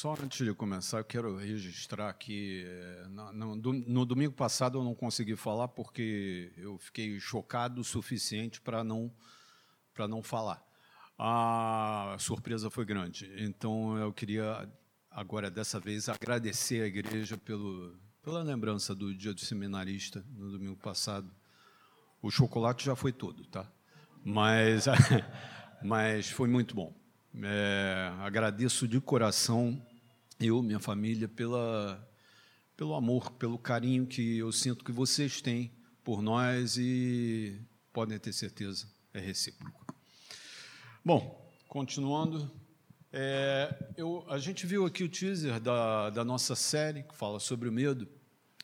só 0.00 0.14
antes 0.14 0.46
de 0.46 0.54
começar, 0.54 0.96
eu 0.96 1.04
quero 1.04 1.36
registrar 1.36 2.10
que 2.14 2.64
eh, 2.66 3.06
no, 3.34 4.06
domingo 4.06 4.32
passado 4.32 4.78
eu 4.78 4.82
não 4.82 4.94
consegui 4.94 5.36
falar 5.36 5.68
porque 5.68 6.50
eu 6.56 6.78
fiquei 6.78 7.20
chocado 7.20 7.82
o 7.82 7.84
suficiente 7.84 8.62
para 8.62 8.82
não, 8.82 9.12
para 9.92 10.08
não 10.08 10.22
falar. 10.22 10.64
A 11.18 12.16
surpresa 12.18 12.70
foi 12.70 12.86
grande. 12.86 13.30
Então 13.40 13.98
eu 13.98 14.10
queria, 14.10 14.66
agora 15.10 15.50
dessa 15.50 15.78
vez, 15.78 16.08
agradecer 16.08 16.82
à 16.82 16.86
igreja 16.86 17.36
pelo, 17.36 17.94
pela 18.22 18.42
lembrança 18.42 18.94
do 18.94 19.14
dia 19.14 19.34
do 19.34 19.40
seminarista 19.40 20.24
no 20.30 20.50
domingo 20.50 20.78
passado. 20.78 21.30
O 22.22 22.30
chocolate 22.30 22.86
já 22.86 22.96
foi 22.96 23.12
todo, 23.12 23.44
tá? 23.48 23.70
Mas, 24.24 24.86
mas 25.84 26.30
foi 26.30 26.48
muito 26.48 26.74
bom. 26.74 26.98
É, 27.42 28.12
agradeço 28.20 28.88
de 28.88 28.98
coração, 28.98 29.80
eu, 30.40 30.62
minha 30.62 30.80
família, 30.80 31.28
pela, 31.28 32.08
pelo 32.76 32.94
amor, 32.94 33.30
pelo 33.32 33.58
carinho 33.58 34.06
que 34.06 34.38
eu 34.38 34.50
sinto 34.50 34.84
que 34.84 34.90
vocês 34.90 35.40
têm 35.40 35.70
por 36.02 36.22
nós 36.22 36.76
e 36.78 37.60
podem 37.92 38.18
ter 38.18 38.32
certeza, 38.32 38.88
é 39.12 39.20
recíproco. 39.20 39.84
Bom, 41.04 41.50
continuando, 41.68 42.50
é, 43.12 43.92
eu, 43.96 44.24
a 44.28 44.38
gente 44.38 44.66
viu 44.66 44.86
aqui 44.86 45.04
o 45.04 45.08
teaser 45.08 45.60
da, 45.60 46.10
da 46.10 46.24
nossa 46.24 46.56
série 46.56 47.02
que 47.02 47.14
fala 47.14 47.38
sobre 47.38 47.68
o 47.68 47.72
medo 47.72 48.08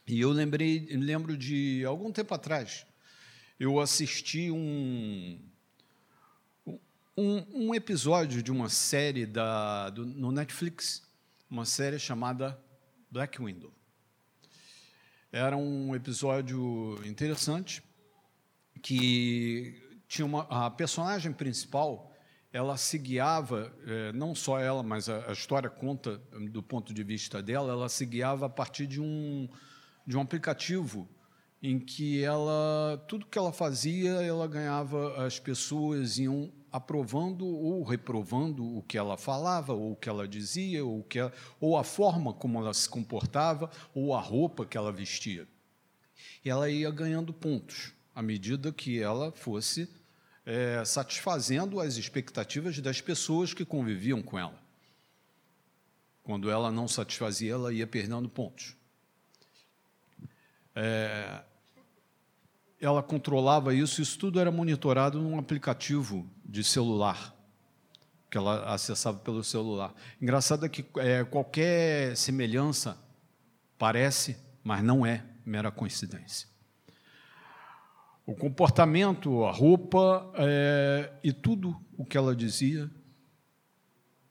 e 0.07 0.21
eu 0.21 0.31
lembrei, 0.31 0.87
lembro 0.91 1.37
de 1.37 1.85
algum 1.85 2.11
tempo 2.11 2.33
atrás, 2.33 2.87
eu 3.59 3.81
assisti 3.81 4.51
um 4.51 5.39
um, 7.17 7.69
um 7.69 7.75
episódio 7.75 8.43
de 8.43 8.53
uma 8.53 8.69
série 8.69 9.25
da, 9.25 9.89
do, 9.89 10.05
no 10.05 10.31
Netflix, 10.31 11.03
uma 11.51 11.65
série 11.65 11.99
chamada 11.99 12.59
Black 13.11 13.43
Window. 13.43 13.73
Era 15.31 15.57
um 15.57 15.95
episódio 15.95 17.01
interessante 17.05 17.83
que 18.83 20.01
tinha 20.09 20.25
uma, 20.25 20.43
a 20.51 20.71
personagem 20.71 21.33
principal 21.33 22.13
ela 22.53 22.77
se 22.79 22.97
guiava, 22.97 23.71
é, 23.87 24.13
não 24.13 24.35
só 24.35 24.59
ela, 24.59 24.83
mas 24.83 25.09
a, 25.09 25.29
a, 25.29 25.33
história 25.33 25.69
conta 25.69 26.17
do 26.51 26.63
ponto 26.63 26.95
de 26.95 27.03
vista 27.03 27.43
dela, 27.43 27.73
ela 27.73 27.89
se 27.89 28.07
guiava 28.07 28.47
a 28.47 28.49
partir 28.49 28.87
de 28.87 29.01
um, 29.01 29.47
de 30.07 30.17
um 30.17 30.23
aplicativo 30.23 31.07
em 31.69 31.81
que 31.81 32.23
ela 32.23 33.05
tudo 33.09 33.27
que 33.27 33.37
ela 33.37 33.53
fazia, 33.53 34.11
ela 34.23 34.47
ganhava, 34.47 35.27
as 35.27 35.41
pessoas 35.41 36.17
iam 36.17 36.53
aprovando 36.71 37.45
ou 37.45 37.83
reprovando 37.83 38.65
o 38.77 38.83
que 38.83 38.97
ela 38.97 39.17
falava, 39.17 39.73
ou 39.73 39.93
o 39.93 39.97
que 39.97 40.09
ela 40.09 40.29
dizia, 40.29 40.85
ou, 40.85 41.03
que 41.03 41.19
ela, 41.19 41.33
ou 41.61 41.77
a 41.77 41.83
forma 41.83 42.33
como 42.33 42.61
ela 42.61 42.73
se 42.73 42.89
comportava, 42.89 43.69
ou 43.93 44.15
a 44.15 44.21
roupa 44.21 44.65
que 44.65 44.77
ela 44.77 44.93
vestia. 44.93 45.49
E 46.45 46.49
ela 46.49 46.71
ia 46.71 46.91
ganhando 46.93 47.33
pontos 47.33 47.93
à 48.15 48.23
medida 48.23 48.73
que 48.73 49.03
ela 49.03 49.33
fosse 49.33 49.91
é, 50.45 50.85
satisfazendo 50.85 51.81
as 51.81 51.97
expectativas 51.97 52.79
das 52.79 53.01
pessoas 53.01 53.53
que 53.53 53.65
conviviam 53.65 54.23
com 54.23 54.39
ela. 54.39 54.63
Quando 56.23 56.49
ela 56.49 56.71
não 56.71 56.87
satisfazia, 56.87 57.55
ela 57.55 57.73
ia 57.73 57.89
perdendo 57.89 58.29
pontos. 58.29 58.77
É, 60.77 61.43
ela 62.81 63.03
controlava 63.03 63.75
isso, 63.75 64.03
isso 64.03 64.19
tudo 64.19 64.39
era 64.39 64.51
monitorado 64.51 65.21
num 65.21 65.39
aplicativo 65.39 66.29
de 66.45 66.63
celular, 66.63 67.35
que 68.31 68.37
ela 68.37 68.73
acessava 68.73 69.19
pelo 69.19 69.43
celular. 69.43 69.95
Engraçado 70.21 70.67
é 70.67 70.69
que 70.69 70.85
é, 70.99 71.25
qualquer 71.25 72.17
semelhança 72.17 72.99
parece, 73.79 74.37
mas 74.63 74.83
não 74.83 75.07
é 75.07 75.25
mera 75.45 75.71
coincidência. 75.71 76.49
O 78.27 78.35
comportamento, 78.35 79.45
a 79.45 79.53
roupa 79.53 80.33
é, 80.35 81.13
e 81.23 81.33
tudo 81.33 81.77
o 81.97 82.05
que 82.05 82.19
ela 82.19 82.35
dizia 82.35 82.91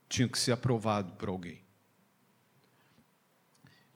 tinha 0.08 0.28
que 0.28 0.38
ser 0.38 0.52
aprovado 0.52 1.12
por 1.14 1.28
alguém. 1.28 1.65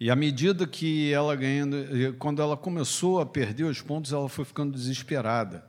E 0.01 0.11
à 0.11 0.17
medida 0.17 0.67
que 0.67 1.13
ela 1.13 1.37
ganhando, 1.37 1.77
quando 2.19 2.41
ela 2.41 2.57
começou 2.57 3.21
a 3.21 3.27
perder 3.27 3.65
os 3.65 3.83
pontos, 3.83 4.15
ela 4.15 4.31
foi 4.31 4.47
ficando 4.47 4.73
desesperada. 4.73 5.63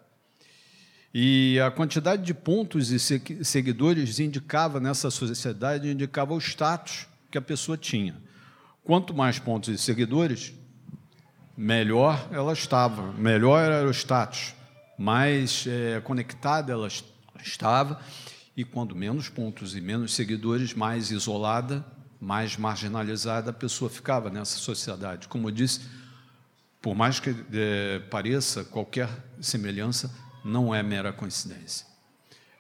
E 1.14 1.60
a 1.60 1.70
quantidade 1.70 2.24
de 2.24 2.34
pontos 2.34 2.92
e 2.92 3.44
seguidores 3.44 4.22
indicava 4.22 4.80
nessa 4.80 5.12
sociedade 5.12 5.92
indicava 5.92 6.34
o 6.34 6.40
status 6.40 7.08
que 7.30 7.38
a 7.38 7.42
pessoa 7.42 7.78
tinha. 7.78 8.16
Quanto 8.86 9.14
mais 9.14 9.38
pontos 9.38 9.68
e 9.68 9.78
seguidores, 9.78 10.54
melhor 11.58 12.30
ela 12.32 12.54
estava, 12.54 13.12
melhor 13.12 13.62
era 13.62 13.86
o 13.86 13.92
status, 13.92 14.56
mais 14.98 15.66
é, 15.68 16.00
conectada 16.00 16.72
ela 16.72 16.88
estava, 17.44 18.00
e 18.56 18.64
quando 18.64 18.96
menos 18.96 19.28
pontos 19.28 19.76
e 19.76 19.82
menos 19.82 20.14
seguidores, 20.14 20.74
mais 20.74 21.12
isolada 21.12 21.86
mais 22.22 22.56
marginalizada 22.56 23.50
a 23.50 23.54
pessoa 23.54 23.90
ficava 23.90 24.30
nessa 24.30 24.58
sociedade. 24.58 25.28
Como 25.28 25.48
eu 25.48 25.52
disse, 25.52 25.82
por 26.80 26.94
mais 26.94 27.20
que 27.20 27.36
é, 27.52 28.00
pareça, 28.12 28.64
qualquer 28.64 29.10
semelhança 29.42 30.14
não 30.46 30.74
é 30.74 30.84
mera 30.84 31.12
coincidência. 31.12 31.88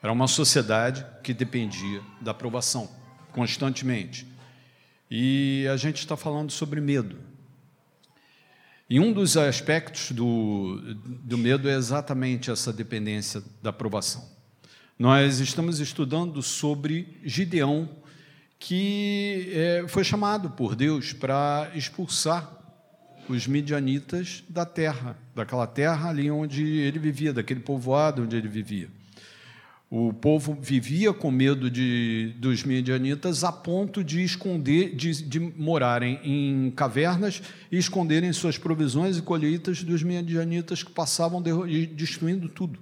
Era 0.01 0.11
uma 0.11 0.27
sociedade 0.27 1.05
que 1.23 1.31
dependia 1.31 2.01
da 2.19 2.31
aprovação 2.31 2.89
constantemente. 3.31 4.27
E 5.09 5.67
a 5.71 5.77
gente 5.77 5.99
está 5.99 6.17
falando 6.17 6.51
sobre 6.51 6.81
medo. 6.81 7.19
E 8.89 8.99
um 8.99 9.13
dos 9.13 9.37
aspectos 9.37 10.11
do, 10.11 10.81
do 10.95 11.37
medo 11.37 11.69
é 11.69 11.75
exatamente 11.75 12.49
essa 12.49 12.73
dependência 12.73 13.43
da 13.61 13.69
aprovação. 13.69 14.27
Nós 14.97 15.39
estamos 15.39 15.79
estudando 15.79 16.41
sobre 16.41 17.19
Gideão 17.23 18.00
que 18.61 19.51
é, 19.55 19.85
foi 19.87 20.03
chamado 20.03 20.51
por 20.51 20.75
Deus 20.75 21.13
para 21.13 21.71
expulsar 21.73 22.47
os 23.27 23.47
midianitas 23.47 24.43
da 24.47 24.63
terra, 24.63 25.17
daquela 25.33 25.65
terra 25.65 26.09
ali 26.09 26.29
onde 26.29 26.63
ele 26.63 26.99
vivia, 26.99 27.33
daquele 27.33 27.59
povoado 27.59 28.21
onde 28.21 28.35
ele 28.35 28.47
vivia. 28.47 28.87
O 29.89 30.13
povo 30.13 30.55
vivia 30.61 31.11
com 31.11 31.31
medo 31.31 31.71
de, 31.71 32.35
dos 32.37 32.63
midianitas 32.63 33.43
a 33.43 33.51
ponto 33.51 34.03
de 34.03 34.23
esconder, 34.23 34.95
de, 34.95 35.23
de 35.23 35.39
morarem 35.39 36.19
em 36.23 36.69
cavernas 36.69 37.41
e 37.71 37.79
esconderem 37.79 38.31
suas 38.31 38.59
provisões 38.59 39.17
e 39.17 39.23
colheitas 39.23 39.83
dos 39.83 40.03
midianitas 40.03 40.83
que 40.83 40.91
passavam 40.91 41.41
destruindo 41.95 42.47
tudo. 42.47 42.79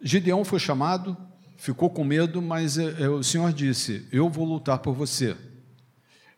Gideão 0.00 0.44
foi 0.44 0.60
chamado 0.60 1.16
ficou 1.60 1.90
com 1.90 2.02
medo, 2.02 2.40
mas 2.40 2.78
é, 2.78 3.02
é, 3.02 3.08
o 3.08 3.22
Senhor 3.22 3.52
disse: 3.52 4.06
Eu 4.10 4.28
vou 4.28 4.46
lutar 4.46 4.78
por 4.78 4.94
você. 4.94 5.36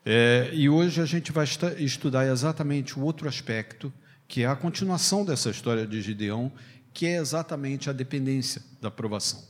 É, 0.05 0.49
e 0.51 0.67
hoje 0.67 1.01
a 1.01 1.05
gente 1.05 1.31
vai 1.31 1.45
estudar 1.77 2.27
exatamente 2.27 2.99
o 2.99 3.03
outro 3.03 3.27
aspecto, 3.27 3.91
que 4.27 4.43
é 4.43 4.47
a 4.47 4.55
continuação 4.55 5.23
dessa 5.23 5.49
história 5.49 5.87
de 5.87 6.01
Gideão, 6.01 6.51
que 6.93 7.07
é 7.07 7.15
exatamente 7.15 7.89
a 7.89 7.93
dependência 7.93 8.61
da 8.81 8.89
aprovação. 8.89 9.41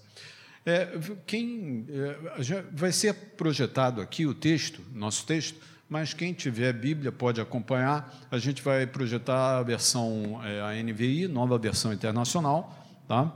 É, 0.64 0.98
quem 1.26 1.88
é, 1.90 2.64
vai 2.72 2.92
ser 2.92 3.14
projetado 3.36 4.00
aqui 4.00 4.28
o 4.28 4.34
texto, 4.34 4.80
nosso 4.94 5.26
texto, 5.26 5.60
mas 5.90 6.14
quem 6.14 6.34
tiver 6.34 6.72
Bíblia 6.72 7.12
pode 7.12 7.42
acompanhar. 7.42 8.14
A 8.30 8.38
gente 8.38 8.62
vai 8.62 8.86
projetar 8.86 9.58
a 9.58 9.64
versão 9.64 10.40
é, 10.44 10.62
a 10.62 10.84
NVI, 10.84 11.28
nova 11.28 11.58
versão 11.58 11.92
internacional, 11.92 12.88
tá? 13.08 13.36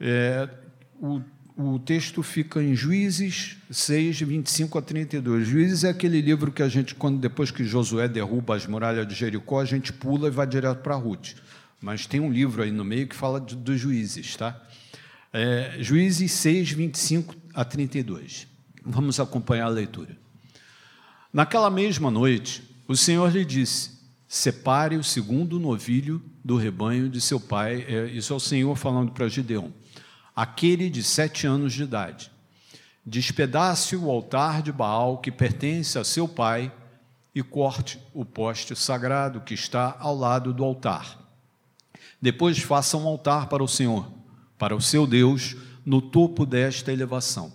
É, 0.00 0.48
o, 1.00 1.22
o 1.56 1.78
texto 1.78 2.22
fica 2.22 2.62
em 2.62 2.74
Juízes 2.74 3.56
6, 3.70 4.20
25 4.20 4.78
a 4.78 4.82
32. 4.82 5.48
Juízes 5.48 5.84
é 5.84 5.88
aquele 5.88 6.20
livro 6.20 6.52
que 6.52 6.62
a 6.62 6.68
gente, 6.68 6.94
quando 6.94 7.18
depois 7.18 7.50
que 7.50 7.64
Josué 7.64 8.06
derruba 8.08 8.54
as 8.54 8.66
muralhas 8.66 9.08
de 9.08 9.14
Jericó, 9.14 9.60
a 9.60 9.64
gente 9.64 9.90
pula 9.92 10.28
e 10.28 10.30
vai 10.30 10.46
direto 10.46 10.82
para 10.82 10.94
Ruth. 10.94 11.34
Mas 11.80 12.06
tem 12.06 12.20
um 12.20 12.30
livro 12.30 12.62
aí 12.62 12.70
no 12.70 12.84
meio 12.84 13.06
que 13.06 13.16
fala 13.16 13.40
dos 13.40 13.80
juízes, 13.80 14.36
tá? 14.36 14.60
É, 15.32 15.76
juízes 15.80 16.32
6, 16.32 16.72
25 16.72 17.34
a 17.54 17.64
32. 17.64 18.46
Vamos 18.84 19.18
acompanhar 19.18 19.66
a 19.66 19.70
leitura. 19.70 20.16
Naquela 21.32 21.70
mesma 21.70 22.10
noite, 22.10 22.62
o 22.86 22.96
Senhor 22.96 23.30
lhe 23.32 23.44
disse: 23.44 23.92
Separe 24.28 24.96
o 24.96 25.04
segundo 25.04 25.58
novilho 25.58 26.22
do 26.44 26.56
rebanho 26.56 27.08
de 27.08 27.20
seu 27.20 27.40
pai. 27.40 27.84
É, 27.88 28.06
isso 28.06 28.32
é 28.32 28.36
o 28.36 28.40
Senhor 28.40 28.74
falando 28.76 29.12
para 29.12 29.28
Gideão 29.28 29.72
aquele 30.36 30.90
de 30.90 31.02
sete 31.02 31.46
anos 31.46 31.72
de 31.72 31.82
idade. 31.82 32.30
Despedace 33.04 33.96
o 33.96 34.10
altar 34.10 34.60
de 34.60 34.70
Baal 34.70 35.18
que 35.18 35.32
pertence 35.32 35.98
a 35.98 36.04
seu 36.04 36.28
pai 36.28 36.70
e 37.34 37.42
corte 37.42 37.98
o 38.12 38.24
poste 38.24 38.76
sagrado 38.76 39.40
que 39.40 39.54
está 39.54 39.96
ao 39.98 40.14
lado 40.14 40.52
do 40.52 40.62
altar. 40.62 41.18
Depois 42.20 42.58
faça 42.58 42.96
um 42.96 43.06
altar 43.06 43.48
para 43.48 43.64
o 43.64 43.68
Senhor, 43.68 44.10
para 44.58 44.76
o 44.76 44.80
seu 44.80 45.06
Deus, 45.06 45.56
no 45.84 46.02
topo 46.02 46.44
desta 46.44 46.92
elevação. 46.92 47.52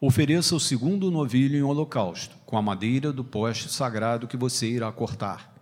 ofereça 0.00 0.54
o 0.54 0.60
segundo 0.60 1.10
novilho 1.10 1.58
em 1.58 1.62
holocausto, 1.62 2.36
com 2.46 2.56
a 2.56 2.62
madeira 2.62 3.12
do 3.12 3.24
poste 3.24 3.68
sagrado 3.68 4.28
que 4.28 4.36
você 4.36 4.68
irá 4.68 4.92
cortar. 4.92 5.52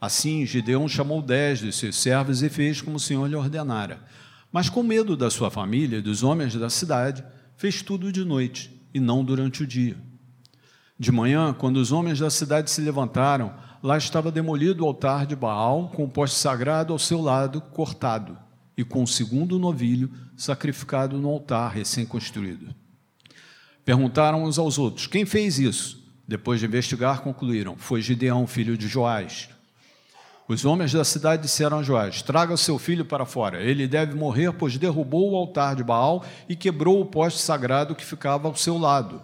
Assim, 0.00 0.46
Gideão 0.46 0.88
chamou 0.88 1.20
dez 1.20 1.58
de 1.58 1.72
seus 1.72 1.96
servos 1.96 2.42
e 2.42 2.48
fez 2.48 2.80
como 2.80 2.96
o 2.96 3.00
Senhor 3.00 3.26
lhe 3.26 3.34
ordenara. 3.34 4.00
Mas, 4.52 4.68
com 4.68 4.82
medo 4.82 5.16
da 5.16 5.30
sua 5.30 5.50
família 5.50 5.98
e 5.98 6.02
dos 6.02 6.22
homens 6.22 6.54
da 6.54 6.68
cidade, 6.68 7.24
fez 7.56 7.80
tudo 7.80 8.12
de 8.12 8.24
noite 8.24 8.70
e 8.92 9.00
não 9.00 9.24
durante 9.24 9.62
o 9.62 9.66
dia. 9.66 9.96
De 10.98 11.10
manhã, 11.10 11.54
quando 11.54 11.78
os 11.78 11.90
homens 11.90 12.18
da 12.18 12.28
cidade 12.28 12.70
se 12.70 12.82
levantaram, 12.82 13.54
lá 13.82 13.96
estava 13.96 14.30
demolido 14.30 14.84
o 14.84 14.86
altar 14.86 15.26
de 15.26 15.34
Baal, 15.34 15.88
com 15.88 16.04
o 16.04 16.08
poste 16.08 16.36
sagrado 16.36 16.92
ao 16.92 16.98
seu 16.98 17.20
lado 17.20 17.60
cortado, 17.60 18.38
e 18.76 18.84
com 18.84 19.02
o 19.02 19.08
segundo 19.08 19.58
novilho 19.58 20.10
sacrificado 20.36 21.18
no 21.18 21.28
altar 21.28 21.72
recém-construído. 21.72 22.74
Perguntaram 23.84 24.44
uns 24.44 24.58
aos 24.58 24.78
outros: 24.78 25.06
Quem 25.06 25.24
fez 25.24 25.58
isso? 25.58 26.02
Depois 26.28 26.60
de 26.60 26.66
investigar, 26.66 27.22
concluíram: 27.22 27.76
Foi 27.76 28.00
Gideão, 28.00 28.46
filho 28.46 28.76
de 28.76 28.86
Joás. 28.86 29.48
Os 30.48 30.64
homens 30.64 30.92
da 30.92 31.04
cidade 31.04 31.42
disseram 31.42 31.78
a 31.78 31.82
Joás: 31.82 32.22
Traga 32.22 32.56
seu 32.56 32.78
filho 32.78 33.04
para 33.04 33.24
fora. 33.24 33.62
Ele 33.62 33.86
deve 33.86 34.14
morrer, 34.14 34.52
pois 34.52 34.76
derrubou 34.76 35.32
o 35.32 35.36
altar 35.36 35.76
de 35.76 35.84
Baal 35.84 36.24
e 36.48 36.56
quebrou 36.56 37.00
o 37.00 37.06
poste 37.06 37.40
sagrado 37.40 37.94
que 37.94 38.04
ficava 38.04 38.48
ao 38.48 38.56
seu 38.56 38.76
lado. 38.76 39.22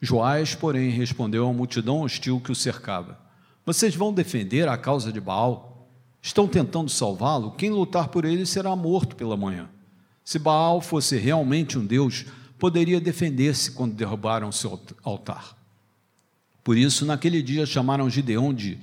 Joás, 0.00 0.54
porém, 0.54 0.90
respondeu 0.90 1.48
à 1.48 1.52
multidão 1.52 2.00
hostil 2.00 2.40
que 2.40 2.52
o 2.52 2.54
cercava: 2.54 3.18
Vocês 3.66 3.94
vão 3.94 4.12
defender 4.12 4.68
a 4.68 4.78
causa 4.78 5.12
de 5.12 5.20
Baal? 5.20 5.88
Estão 6.22 6.48
tentando 6.48 6.90
salvá-lo? 6.90 7.52
Quem 7.52 7.70
lutar 7.70 8.08
por 8.08 8.24
ele 8.24 8.44
será 8.44 8.74
morto 8.74 9.14
pela 9.14 9.36
manhã. 9.36 9.68
Se 10.24 10.38
Baal 10.38 10.80
fosse 10.80 11.16
realmente 11.16 11.78
um 11.78 11.86
deus, 11.86 12.26
poderia 12.58 13.00
defender-se 13.00 13.70
quando 13.70 13.94
derrubaram 13.94 14.50
seu 14.50 14.80
altar. 15.02 15.56
Por 16.64 16.76
isso, 16.76 17.06
naquele 17.06 17.40
dia 17.40 17.64
chamaram 17.64 18.10
Gideão 18.10 18.52
de 18.52 18.78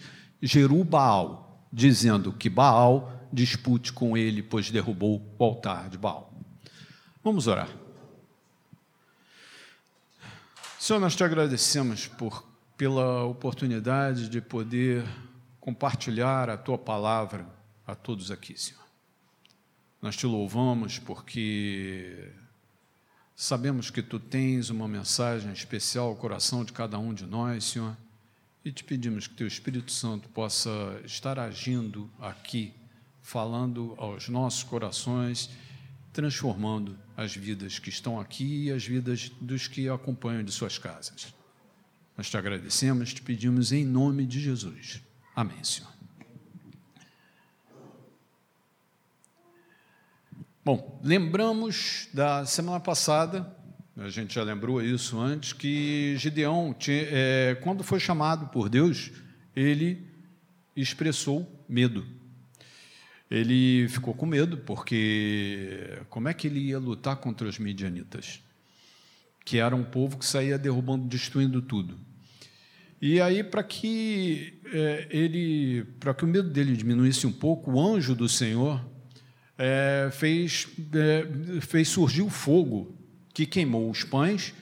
Jerubaal, 0.46 1.68
dizendo 1.74 2.32
que 2.32 2.50
Baal 2.50 3.12
dispute 3.34 3.92
com 3.92 4.16
ele, 4.16 4.44
pois 4.44 4.70
derrubou 4.70 5.22
o 5.40 5.44
altar 5.44 5.90
de 5.90 5.98
Baal. 5.98 6.32
Vamos 7.24 7.48
orar. 7.48 7.68
Senhor, 10.80 11.00
nós 11.00 11.16
te 11.16 11.24
agradecemos 11.24 12.08
por, 12.08 12.48
pela 12.78 13.24
oportunidade 13.24 14.30
de 14.30 14.40
poder 14.40 15.04
compartilhar 15.60 16.48
a 16.48 16.58
tua 16.58 16.78
palavra 16.78 17.48
a 17.88 17.96
todos 17.96 18.30
aqui, 18.30 18.56
Senhor. 18.56 18.86
Nós 20.00 20.16
te 20.16 20.28
louvamos 20.28 21.00
porque 21.00 22.32
sabemos 23.36 23.90
que 23.90 24.04
tu 24.04 24.20
tens 24.20 24.70
uma 24.70 24.88
mensagem 24.88 25.52
especial 25.52 26.10
ao 26.10 26.16
coração 26.16 26.64
de 26.64 26.72
cada 26.72 27.00
um 27.00 27.16
de 27.16 27.26
nós, 27.26 27.64
Senhor 27.64 27.98
e 28.66 28.72
te 28.72 28.84
pedimos 28.84 29.28
que 29.28 29.36
Teu 29.36 29.46
Espírito 29.46 29.92
Santo 29.92 30.28
possa 30.30 31.00
estar 31.06 31.38
agindo 31.38 32.10
aqui, 32.20 32.74
falando 33.22 33.94
aos 33.96 34.28
nossos 34.28 34.64
corações, 34.64 35.52
transformando 36.12 36.98
as 37.16 37.36
vidas 37.36 37.78
que 37.78 37.90
estão 37.90 38.20
aqui 38.20 38.64
e 38.64 38.72
as 38.72 38.84
vidas 38.84 39.30
dos 39.40 39.68
que 39.68 39.88
acompanham 39.88 40.44
de 40.44 40.52
suas 40.52 40.80
casas. 40.80 41.32
Nós 42.18 42.28
te 42.28 42.38
agradecemos, 42.38 43.14
te 43.14 43.22
pedimos 43.22 43.72
em 43.72 43.86
nome 43.86 44.26
de 44.26 44.40
Jesus. 44.40 45.00
Amém, 45.36 45.64
Senhor. 45.64 45.94
Bom, 50.64 51.00
lembramos 51.04 52.08
da 52.12 52.44
semana 52.48 52.80
passada 52.80 53.55
a 53.98 54.10
gente 54.10 54.36
já 54.36 54.44
lembrou 54.44 54.82
isso 54.82 55.18
antes, 55.20 55.54
que 55.54 56.16
Gideão, 56.18 56.76
tinha, 56.78 57.08
é, 57.10 57.58
quando 57.62 57.82
foi 57.82 58.00
chamado 58.00 58.48
por 58.48 58.68
Deus, 58.68 59.12
ele 59.56 60.06
expressou 60.76 61.50
medo. 61.68 62.06
Ele 63.32 63.88
ficou 63.88 64.14
com 64.14 64.26
medo, 64.26 64.58
porque 64.58 65.98
como 66.10 66.28
é 66.28 66.34
que 66.34 66.48
ele 66.48 66.60
ia 66.60 66.78
lutar 66.78 67.16
contra 67.16 67.48
os 67.48 67.58
midianitas? 67.58 68.42
Que 69.46 69.60
era 69.60 69.76
um 69.76 69.84
povo 69.84 70.18
que 70.18 70.26
saía 70.26 70.58
derrubando, 70.58 71.08
destruindo 71.08 71.62
tudo. 71.62 71.98
E 73.02 73.22
aí, 73.22 73.44
para 73.44 73.64
que 73.64 74.60
é, 74.74 75.08
ele, 75.10 75.86
para 76.02 76.14
que 76.14 76.26
o 76.26 76.28
medo 76.28 76.50
dele 76.50 76.76
diminuísse 76.76 77.26
um 77.26 77.32
pouco, 77.32 77.72
o 77.72 77.80
anjo 77.80 78.14
do 78.14 78.28
Senhor 78.28 78.86
é, 79.58 80.10
fez, 80.12 80.68
é, 80.94 81.62
fez 81.62 81.88
surgir 81.88 82.24
o 82.24 82.30
fogo 82.30 83.05
que 83.36 83.46
queimou 83.46 83.92
os 83.92 84.06
pães 84.06 84.54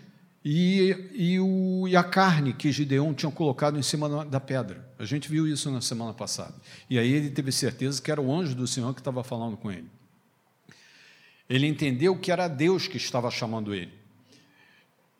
e, 0.44 1.12
e, 1.14 1.40
o, 1.40 1.88
e, 1.88 1.96
a 1.96 2.04
carne 2.04 2.54
que 2.54 2.72
Gideão 2.72 3.14
tinha 3.14 3.32
colocado 3.32 3.78
em 3.78 3.84
cima 3.84 4.26
da 4.26 4.40
pedra. 4.40 4.90
A 4.98 5.06
gente 5.06 5.30
viu 5.30 5.48
isso 5.48 5.70
na 5.70 5.80
semana 5.80 6.12
passada. 6.12 6.56
E 6.90 6.98
aí 6.98 7.14
ele 7.14 7.30
teve 7.30 7.52
certeza 7.52 8.02
que 8.02 8.12
era 8.12 8.20
o 8.20 8.34
anjo 8.34 8.56
do 8.56 8.66
Senhor 8.66 8.92
que 8.96 9.00
estava 9.00 9.24
falando 9.24 9.56
com 9.56 9.72
ele. 9.72 9.88
Ele 11.48 11.68
entendeu 11.68 12.18
que 12.18 12.32
era 12.32 12.48
Deus 12.48 12.88
que 12.88 12.98
estava 12.98 13.30
chamando 13.30 13.76
ele. 13.76 13.94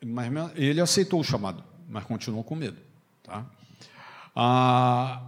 Mas 0.04 0.30
ele 0.56 0.80
aceitou 0.80 1.20
o 1.20 1.24
chamado, 1.24 1.62
mas 1.88 2.02
continuou 2.04 2.42
com 2.42 2.56
medo. 2.56 2.76
Tá? 3.22 3.46
Ah, 4.34 5.22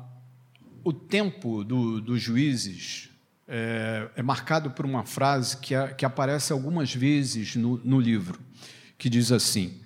o 0.83 0.93
tempo 0.93 1.63
do, 1.63 2.01
dos 2.01 2.21
juízes 2.21 3.09
é, 3.49 4.09
é 4.17 4.23
marcado 4.23 4.71
por 4.71 4.85
uma 4.85 5.05
frase 5.05 5.57
que, 5.59 5.75
que 5.95 6.05
aparece 6.05 6.53
algumas 6.53 6.93
vezes 6.93 7.55
no, 7.57 7.79
no 7.85 8.01
livro, 8.01 8.41
que 8.99 9.09
diz 9.09 9.31
assim: 9.31 9.81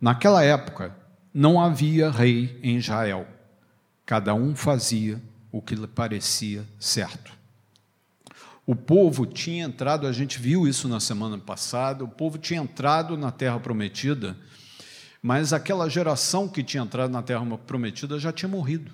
Naquela 0.00 0.42
época 0.42 0.96
não 1.32 1.60
havia 1.60 2.10
rei 2.10 2.58
em 2.62 2.76
Israel, 2.76 3.26
cada 4.06 4.34
um 4.34 4.54
fazia 4.54 5.20
o 5.50 5.60
que 5.60 5.74
lhe 5.74 5.86
parecia 5.86 6.66
certo. 6.78 7.32
O 8.66 8.76
povo 8.76 9.26
tinha 9.26 9.64
entrado, 9.64 10.06
a 10.06 10.12
gente 10.12 10.38
viu 10.38 10.66
isso 10.68 10.88
na 10.88 11.00
semana 11.00 11.36
passada, 11.36 12.04
o 12.04 12.08
povo 12.08 12.38
tinha 12.38 12.60
entrado 12.60 13.16
na 13.16 13.30
terra 13.30 13.58
prometida, 13.58 14.36
mas 15.20 15.52
aquela 15.52 15.88
geração 15.88 16.48
que 16.48 16.62
tinha 16.62 16.82
entrado 16.82 17.10
na 17.10 17.22
terra 17.22 17.44
prometida 17.58 18.18
já 18.18 18.32
tinha 18.32 18.48
morrido. 18.48 18.92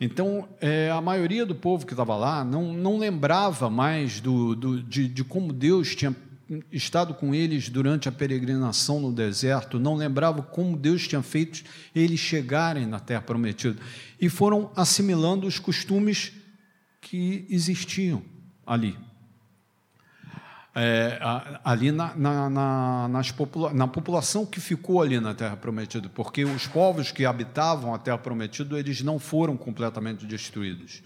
Então, 0.00 0.48
é, 0.60 0.90
a 0.90 1.00
maioria 1.00 1.44
do 1.44 1.54
povo 1.54 1.84
que 1.84 1.92
estava 1.92 2.16
lá 2.16 2.42
não, 2.42 2.72
não 2.72 2.98
lembrava 2.98 3.68
mais 3.68 4.18
do, 4.18 4.56
do, 4.56 4.82
de, 4.82 5.06
de 5.06 5.22
como 5.22 5.52
Deus 5.52 5.94
tinha 5.94 6.16
estado 6.72 7.14
com 7.14 7.34
eles 7.34 7.68
durante 7.68 8.08
a 8.08 8.12
peregrinação 8.12 8.98
no 8.98 9.12
deserto, 9.12 9.78
não 9.78 9.94
lembrava 9.94 10.42
como 10.42 10.76
Deus 10.76 11.06
tinha 11.06 11.22
feito 11.22 11.62
eles 11.94 12.18
chegarem 12.18 12.86
na 12.86 12.98
terra 12.98 13.20
prometida. 13.20 13.78
E 14.20 14.28
foram 14.28 14.70
assimilando 14.74 15.46
os 15.46 15.58
costumes 15.58 16.32
que 17.00 17.46
existiam 17.50 18.22
ali 18.66 18.96
é, 20.74 21.18
ali 21.64 21.90
na, 21.90 22.14
na, 22.14 22.50
na, 22.50 23.08
nas 23.08 23.30
popula 23.32 23.72
na 23.72 23.88
população 23.88 24.46
que 24.46 24.60
ficou 24.60 25.02
ali 25.02 25.18
na 25.18 25.34
Terra 25.34 25.56
Prometida, 25.56 26.08
porque 26.08 26.44
os 26.44 26.66
povos 26.66 27.10
que 27.10 27.24
habitavam 27.24 27.92
a 27.94 27.98
Terra 27.98 28.18
Prometida 28.18 28.78
eles 28.78 29.02
não 29.02 29.18
foram 29.18 29.56
completamente 29.56 30.24
destruídos. 30.26 31.02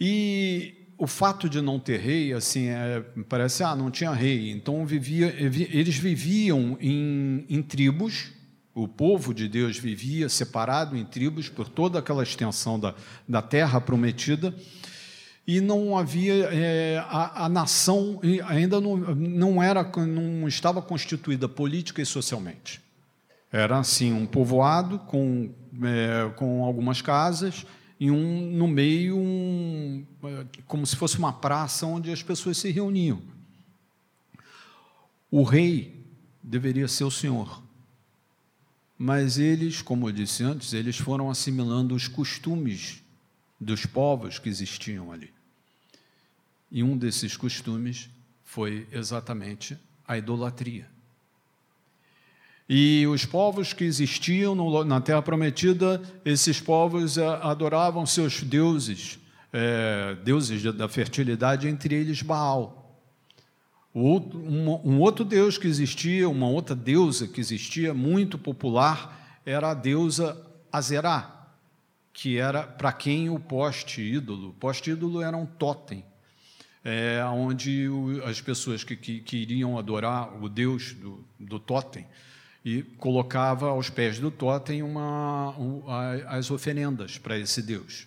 E 0.00 0.74
o 0.96 1.06
fato 1.06 1.48
de 1.48 1.60
não 1.60 1.78
ter 1.78 2.00
rei, 2.00 2.32
assim, 2.32 2.66
é, 2.66 3.04
parece, 3.28 3.62
ah, 3.62 3.76
não 3.76 3.90
tinha 3.90 4.12
rei. 4.12 4.50
Então 4.50 4.84
vivia, 4.84 5.32
eles 5.38 5.96
viviam 5.96 6.76
em, 6.80 7.46
em 7.48 7.62
tribos. 7.62 8.32
O 8.74 8.86
povo 8.86 9.32
de 9.32 9.48
Deus 9.48 9.76
vivia 9.76 10.28
separado 10.28 10.96
em 10.96 11.04
tribos 11.04 11.48
por 11.48 11.68
toda 11.68 11.98
aquela 11.98 12.22
extensão 12.22 12.78
da, 12.78 12.94
da 13.28 13.42
Terra 13.42 13.80
Prometida 13.80 14.54
e 15.48 15.62
não 15.62 15.96
havia 15.96 16.34
é, 16.52 16.98
a, 17.08 17.46
a, 17.46 17.48
nação 17.48 18.20
ainda 18.44 18.78
não, 18.82 18.98
não 18.98 19.62
era 19.62 19.82
não 20.06 20.46
estava 20.46 20.82
constituída 20.82 21.48
política 21.48 22.02
e 22.02 22.06
socialmente. 22.06 22.82
Era 23.50 23.78
assim 23.78 24.12
um 24.12 24.26
povoado 24.26 24.98
com 24.98 25.50
é, 25.82 26.30
com 26.36 26.62
algumas 26.62 27.00
casas 27.00 27.64
e 27.98 28.10
um 28.10 28.50
no 28.58 28.68
meio 28.68 29.16
um, 29.16 30.04
como 30.66 30.86
se 30.86 30.94
fosse 30.94 31.16
uma 31.16 31.32
praça 31.32 31.86
onde 31.86 32.12
as 32.12 32.22
pessoas 32.22 32.58
se 32.58 32.70
reuniam. 32.70 33.22
O 35.30 35.42
rei 35.44 36.04
deveria 36.42 36.88
ser 36.88 37.04
o 37.04 37.10
senhor 37.10 37.62
mas 38.98 39.38
eles 39.38 39.80
como 39.80 40.08
eu 40.08 40.12
disse 40.12 40.44
antes 40.44 40.74
eles 40.74 40.98
foram 40.98 41.30
assimilando 41.30 41.94
os 41.94 42.06
costumes 42.06 43.02
dos 43.58 43.86
povos 43.86 44.38
que 44.38 44.50
existiam 44.50 45.10
ali 45.10 45.37
e 46.70 46.82
um 46.82 46.96
desses 46.96 47.36
costumes 47.36 48.08
foi 48.44 48.86
exatamente 48.92 49.76
a 50.06 50.16
idolatria. 50.16 50.86
E 52.68 53.06
os 53.06 53.24
povos 53.24 53.72
que 53.72 53.84
existiam 53.84 54.54
na 54.84 55.00
Terra 55.00 55.22
Prometida, 55.22 56.02
esses 56.22 56.60
povos 56.60 57.16
eh, 57.16 57.24
adoravam 57.42 58.04
seus 58.04 58.42
deuses, 58.42 59.18
é, 59.50 60.14
deuses 60.22 60.62
da 60.74 60.86
fertilidade, 60.86 61.66
entre 61.66 61.94
eles 61.94 62.20
Baal. 62.20 62.78
Um, 63.94 64.80
um 64.84 65.00
outro 65.00 65.24
deus 65.24 65.56
que 65.56 65.66
existia, 65.66 66.28
uma 66.28 66.46
outra 66.46 66.76
deusa 66.76 67.26
que 67.26 67.40
existia, 67.40 67.94
muito 67.94 68.36
popular, 68.36 69.40
era 69.46 69.70
a 69.70 69.74
deusa 69.74 70.36
Azerá, 70.70 71.48
que 72.12 72.36
era 72.36 72.62
para 72.62 72.92
quem 72.92 73.30
o 73.30 73.40
poste 73.40 74.02
ídolo. 74.02 74.50
O 74.50 74.52
poste 74.52 74.90
ídolo 74.90 75.22
era 75.22 75.36
um 75.36 75.46
totem, 75.46 76.04
é, 76.84 77.22
onde 77.24 77.88
o, 77.88 78.24
as 78.24 78.40
pessoas 78.40 78.84
que, 78.84 78.96
que, 78.96 79.20
que, 79.20 79.36
iriam 79.36 79.78
adorar 79.78 80.42
o 80.42 80.48
deus 80.48 80.92
do, 80.94 81.24
do 81.38 81.58
totem 81.58 82.06
e 82.64 82.82
colocava 82.82 83.68
aos 83.68 83.88
pés 83.88 84.18
do 84.18 84.30
totem 84.30 84.82
uma, 84.82 85.50
um, 85.58 85.82
as 86.26 86.50
oferendas 86.50 87.18
para 87.18 87.38
esse 87.38 87.62
deus. 87.62 88.06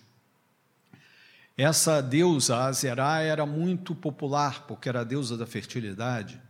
Essa 1.56 2.00
deusa, 2.00 2.56
Azerá, 2.64 3.20
era 3.20 3.44
muito 3.44 3.94
popular, 3.94 4.66
porque 4.66 4.88
era 4.88 5.00
a 5.00 5.04
deusa 5.04 5.36
da 5.36 5.46
fertilidade. 5.46 6.40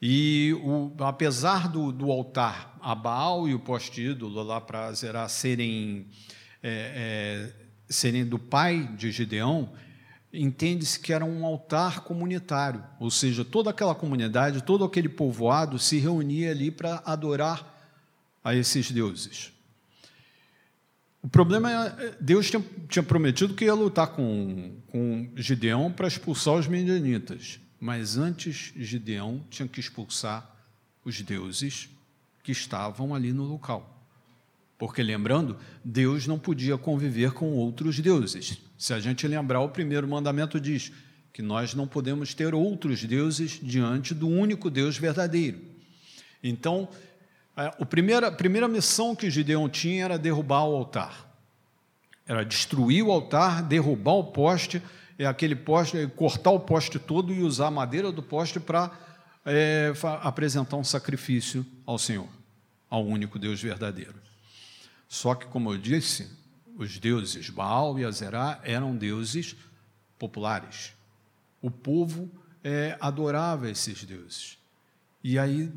E, 0.00 0.52
o, 0.62 0.92
apesar 0.98 1.68
do, 1.68 1.92
do, 1.92 2.10
altar 2.10 2.76
a 2.80 2.94
Baal 2.94 3.48
e 3.48 3.54
o 3.54 3.60
poste 3.60 4.02
ídolo 4.02 4.42
lá 4.42 4.60
para 4.60 4.86
Azerá 4.86 5.28
serem, 5.28 6.08
é, 6.62 7.52
é, 7.52 7.52
serem 7.88 8.26
do 8.26 8.38
pai 8.38 8.88
de 8.96 9.12
Gideão, 9.12 9.72
entende-se 10.32 10.98
que 10.98 11.12
era 11.12 11.24
um 11.24 11.44
altar 11.44 12.00
comunitário, 12.00 12.82
ou 12.98 13.10
seja, 13.10 13.44
toda 13.44 13.70
aquela 13.70 13.94
comunidade, 13.94 14.62
todo 14.62 14.84
aquele 14.84 15.08
povoado 15.08 15.78
se 15.78 15.98
reunia 15.98 16.50
ali 16.50 16.70
para 16.70 17.02
adorar 17.04 17.68
a 18.42 18.54
esses 18.54 18.90
deuses. 18.90 19.52
O 21.22 21.28
problema 21.28 21.70
é, 21.70 22.16
Deus 22.20 22.50
tinha, 22.50 22.64
tinha 22.88 23.02
prometido 23.02 23.54
que 23.54 23.66
ia 23.66 23.74
lutar 23.74 24.08
com, 24.08 24.74
com 24.88 25.30
Gideão 25.36 25.92
para 25.92 26.08
expulsar 26.08 26.54
os 26.54 26.66
medianitas, 26.66 27.60
mas 27.78 28.16
antes 28.16 28.72
Gideão 28.76 29.44
tinha 29.50 29.68
que 29.68 29.78
expulsar 29.78 30.50
os 31.04 31.20
deuses 31.20 31.88
que 32.42 32.50
estavam 32.50 33.14
ali 33.14 33.32
no 33.32 33.44
local. 33.44 33.91
Porque, 34.78 35.02
lembrando, 35.02 35.56
Deus 35.84 36.26
não 36.26 36.38
podia 36.38 36.76
conviver 36.76 37.32
com 37.32 37.52
outros 37.52 37.98
deuses. 38.00 38.58
Se 38.76 38.92
a 38.92 38.98
gente 38.98 39.26
lembrar, 39.28 39.60
o 39.60 39.68
primeiro 39.68 40.08
mandamento 40.08 40.60
diz 40.60 40.92
que 41.32 41.40
nós 41.40 41.72
não 41.74 41.86
podemos 41.86 42.34
ter 42.34 42.54
outros 42.54 43.02
deuses 43.04 43.58
diante 43.62 44.12
do 44.12 44.28
único 44.28 44.68
Deus 44.68 44.98
verdadeiro. 44.98 45.60
Então, 46.42 46.88
é, 47.56 47.66
a 47.66 47.86
primeira, 47.86 48.28
a 48.28 48.32
primeira 48.32 48.68
missão 48.68 49.14
que 49.14 49.30
Gideão 49.30 49.68
tinha 49.68 50.04
era 50.04 50.18
derrubar 50.18 50.64
o 50.64 50.74
altar. 50.74 51.30
Era 52.26 52.44
destruir 52.44 53.04
o 53.04 53.10
altar, 53.10 53.62
derrubar 53.62 54.14
o 54.14 54.24
poste, 54.24 54.82
é 55.18 55.26
aquele 55.26 55.54
poste, 55.54 56.10
cortar 56.16 56.50
o 56.50 56.60
poste 56.60 56.98
todo 56.98 57.32
e 57.32 57.42
usar 57.42 57.68
a 57.68 57.70
madeira 57.70 58.10
do 58.10 58.22
poste 58.22 58.58
para 58.58 58.90
é, 59.44 59.92
apresentar 60.22 60.76
um 60.76 60.84
sacrifício 60.84 61.64
ao 61.86 61.98
Senhor, 61.98 62.28
ao 62.88 63.04
único 63.04 63.38
Deus 63.38 63.60
verdadeiro. 63.60 64.14
Só 65.12 65.34
que, 65.34 65.44
como 65.44 65.70
eu 65.70 65.76
disse, 65.76 66.26
os 66.74 66.98
deuses 66.98 67.50
Baal 67.50 67.98
e 67.98 68.04
Azerá 68.04 68.58
eram 68.64 68.96
deuses 68.96 69.54
populares. 70.18 70.94
O 71.60 71.70
povo 71.70 72.30
é, 72.64 72.96
adorava 72.98 73.68
esses 73.68 74.04
deuses. 74.04 74.56
E 75.22 75.38
aí 75.38 75.70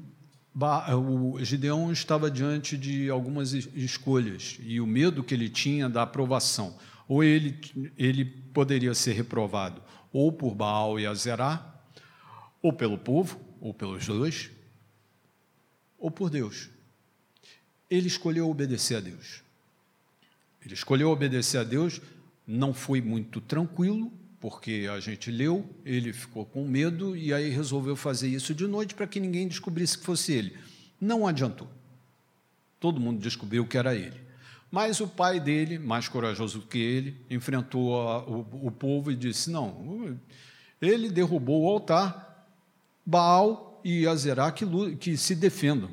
o 0.98 1.38
Gideão 1.44 1.92
estava 1.92 2.32
diante 2.32 2.78
de 2.78 3.10
algumas 3.10 3.52
escolhas 3.52 4.58
e 4.64 4.80
o 4.80 4.88
medo 4.88 5.22
que 5.22 5.34
ele 5.34 5.50
tinha 5.50 5.90
da 5.90 6.04
aprovação. 6.04 6.74
Ou 7.06 7.22
ele, 7.22 7.60
ele 7.98 8.24
poderia 8.24 8.94
ser 8.94 9.12
reprovado 9.12 9.82
ou 10.14 10.32
por 10.32 10.56
Baal 10.56 10.98
e 10.98 11.06
Azerá, 11.06 11.76
ou 12.62 12.72
pelo 12.72 12.98
povo, 12.98 13.38
ou 13.60 13.74
pelos 13.74 14.08
dois, 14.08 14.50
ou 16.00 16.10
por 16.10 16.30
Deus. 16.30 16.70
Ele 17.90 18.08
escolheu 18.08 18.50
obedecer 18.50 18.98
a 18.98 19.00
Deus. 19.00 19.44
Ele 20.64 20.74
escolheu 20.74 21.10
obedecer 21.10 21.60
a 21.60 21.64
Deus, 21.64 22.02
não 22.48 22.74
foi 22.74 23.02
muito 23.02 23.40
tranquilo, 23.40 24.12
porque 24.40 24.88
a 24.92 25.00
gente 25.00 25.32
leu, 25.32 25.68
ele 25.84 26.14
ficou 26.14 26.46
com 26.46 26.68
medo 26.68 27.16
e 27.16 27.34
aí 27.34 27.50
resolveu 27.50 27.96
fazer 27.96 28.28
isso 28.28 28.54
de 28.54 28.68
noite 28.68 28.94
para 28.94 29.08
que 29.08 29.20
ninguém 29.20 29.48
descobrisse 29.48 29.98
que 29.98 30.06
fosse 30.06 30.34
ele. 30.34 30.56
Não 31.00 31.28
adiantou. 31.28 31.68
Todo 32.80 33.00
mundo 33.00 33.20
descobriu 33.20 33.66
que 33.66 33.78
era 33.78 33.96
ele. 33.96 34.26
Mas 34.72 35.00
o 35.00 35.08
pai 35.08 35.40
dele, 35.40 35.80
mais 35.80 36.08
corajoso 36.08 36.62
que 36.62 36.78
ele, 36.78 37.16
enfrentou 37.30 38.00
a, 38.00 38.24
o, 38.24 38.68
o 38.68 38.72
povo 38.72 39.12
e 39.12 39.16
disse: 39.16 39.50
Não, 39.50 40.18
ele 40.82 41.10
derrubou 41.10 41.64
o 41.64 41.70
altar, 41.70 42.48
Baal 43.06 43.80
e 43.84 44.08
Azerá 44.08 44.52
que, 44.52 44.66
que 44.98 45.16
se 45.16 45.36
defendam. 45.36 45.90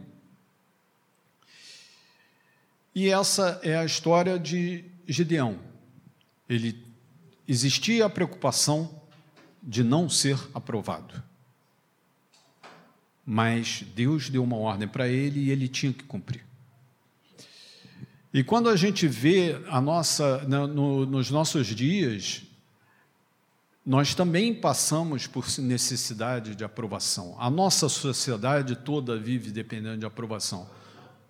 E 2.94 3.08
essa 3.08 3.61
é 3.62 3.76
a 3.76 3.84
história 3.84 4.38
de 4.38 4.84
Gideão. 5.06 5.58
Ele 6.49 6.84
existia 7.49 8.06
a 8.06 8.11
preocupação 8.11 9.02
de 9.62 9.82
não 9.82 10.08
ser 10.08 10.38
aprovado. 10.52 11.22
Mas 13.25 13.84
Deus 13.94 14.28
deu 14.28 14.42
uma 14.42 14.56
ordem 14.56 14.88
para 14.88 15.08
ele 15.08 15.40
e 15.40 15.50
ele 15.50 15.68
tinha 15.68 15.92
que 15.92 16.04
cumprir. 16.04 16.44
E 18.34 18.42
quando 18.42 18.68
a 18.68 18.76
gente 18.76 19.06
vê 19.06 19.62
a 19.68 19.80
nossa, 19.80 20.38
no, 20.44 21.06
nos 21.06 21.30
nossos 21.30 21.66
dias, 21.66 22.42
nós 23.84 24.14
também 24.14 24.54
passamos 24.54 25.26
por 25.26 25.46
necessidade 25.58 26.54
de 26.54 26.64
aprovação. 26.64 27.37
A 27.38 27.50
nossa 27.50 27.88
sociedade 27.88 28.76
toda 28.76 29.18
vive 29.18 29.50
dependendo 29.50 29.99
de 29.99 30.06
aprovação. 30.06 30.68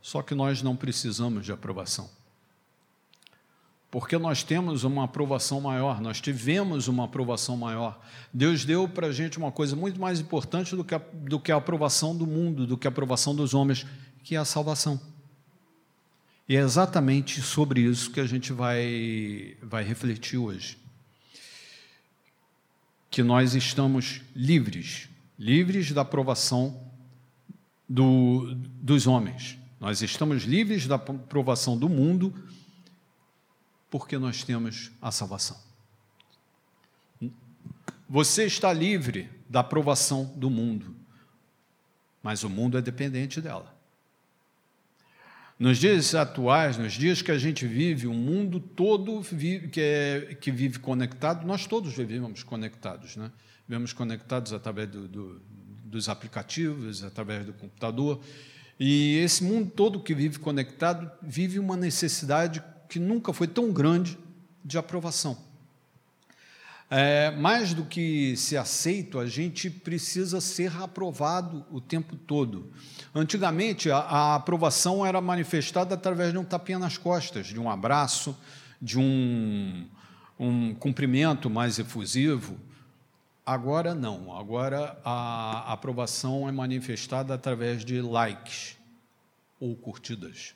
Só 0.02 0.20
que 0.20 0.34
nós 0.34 0.60
não 0.60 0.76
precisamos 0.76 1.46
de 1.46 1.52
aprovação 1.52 2.10
porque 3.92 4.16
nós 4.16 4.42
temos 4.42 4.84
uma 4.84 5.04
aprovação 5.04 5.60
maior, 5.60 6.00
nós 6.00 6.18
tivemos 6.18 6.88
uma 6.88 7.04
aprovação 7.04 7.58
maior. 7.58 8.02
Deus 8.32 8.64
deu 8.64 8.88
para 8.88 9.08
a 9.08 9.12
gente 9.12 9.36
uma 9.36 9.52
coisa 9.52 9.76
muito 9.76 10.00
mais 10.00 10.18
importante 10.18 10.74
do 10.74 10.82
que, 10.82 10.94
a, 10.94 10.98
do 10.98 11.38
que 11.38 11.52
a 11.52 11.56
aprovação 11.56 12.16
do 12.16 12.26
mundo, 12.26 12.66
do 12.66 12.78
que 12.78 12.86
a 12.86 12.90
aprovação 12.90 13.36
dos 13.36 13.52
homens, 13.52 13.84
que 14.24 14.34
é 14.34 14.38
a 14.38 14.46
salvação. 14.46 14.98
E 16.48 16.56
é 16.56 16.60
exatamente 16.60 17.42
sobre 17.42 17.82
isso 17.82 18.10
que 18.10 18.18
a 18.18 18.24
gente 18.24 18.50
vai, 18.50 19.58
vai 19.62 19.84
refletir 19.84 20.38
hoje. 20.38 20.78
Que 23.10 23.22
nós 23.22 23.54
estamos 23.54 24.22
livres, 24.34 25.06
livres 25.38 25.92
da 25.92 26.00
aprovação 26.00 26.80
do, 27.86 28.54
dos 28.54 29.06
homens. 29.06 29.58
Nós 29.82 30.00
estamos 30.00 30.44
livres 30.44 30.86
da 30.86 30.94
aprovação 30.94 31.76
do 31.76 31.88
mundo 31.88 32.32
porque 33.90 34.16
nós 34.16 34.44
temos 34.44 34.92
a 35.02 35.10
salvação. 35.10 35.60
Você 38.08 38.44
está 38.44 38.72
livre 38.72 39.28
da 39.50 39.58
aprovação 39.58 40.32
do 40.36 40.48
mundo, 40.48 40.94
mas 42.22 42.44
o 42.44 42.48
mundo 42.48 42.78
é 42.78 42.80
dependente 42.80 43.40
dela. 43.40 43.76
Nos 45.58 45.78
dias 45.78 46.14
atuais, 46.14 46.76
nos 46.76 46.92
dias 46.92 47.20
que 47.20 47.32
a 47.32 47.38
gente 47.38 47.66
vive, 47.66 48.06
o 48.06 48.14
mundo 48.14 48.60
todo 48.60 49.20
vive, 49.20 49.66
que, 49.66 49.80
é, 49.80 50.36
que 50.40 50.52
vive 50.52 50.78
conectado, 50.78 51.44
nós 51.44 51.66
todos 51.66 51.92
vivemos 51.92 52.44
conectados, 52.44 53.16
né? 53.16 53.32
Vivemos 53.66 53.92
conectados 53.92 54.52
através 54.52 54.88
do, 54.88 55.08
do, 55.08 55.42
dos 55.84 56.08
aplicativos, 56.08 57.02
através 57.02 57.44
do 57.44 57.52
computador. 57.52 58.22
E 58.78 59.18
esse 59.18 59.44
mundo 59.44 59.70
todo 59.70 60.00
que 60.00 60.14
vive 60.14 60.38
conectado 60.38 61.10
vive 61.22 61.58
uma 61.58 61.76
necessidade 61.76 62.62
que 62.88 62.98
nunca 62.98 63.32
foi 63.32 63.46
tão 63.46 63.72
grande 63.72 64.18
de 64.64 64.76
aprovação. 64.78 65.36
É, 66.94 67.30
mais 67.30 67.72
do 67.72 67.86
que 67.86 68.36
ser 68.36 68.58
aceito, 68.58 69.18
a 69.18 69.26
gente 69.26 69.70
precisa 69.70 70.42
ser 70.42 70.76
aprovado 70.76 71.64
o 71.70 71.80
tempo 71.80 72.16
todo. 72.16 72.70
Antigamente, 73.14 73.90
a, 73.90 73.96
a 73.96 74.34
aprovação 74.34 75.04
era 75.06 75.18
manifestada 75.18 75.94
através 75.94 76.32
de 76.32 76.38
um 76.38 76.44
tapinha 76.44 76.78
nas 76.78 76.98
costas, 76.98 77.46
de 77.46 77.58
um 77.58 77.70
abraço, 77.70 78.36
de 78.80 78.98
um, 78.98 79.86
um 80.38 80.74
cumprimento 80.74 81.48
mais 81.48 81.78
efusivo. 81.78 82.58
Agora 83.44 83.92
não, 83.94 84.36
agora 84.36 85.00
a 85.04 85.72
aprovação 85.72 86.48
é 86.48 86.52
manifestada 86.52 87.34
através 87.34 87.84
de 87.84 88.00
likes 88.00 88.76
ou 89.58 89.74
curtidas. 89.74 90.54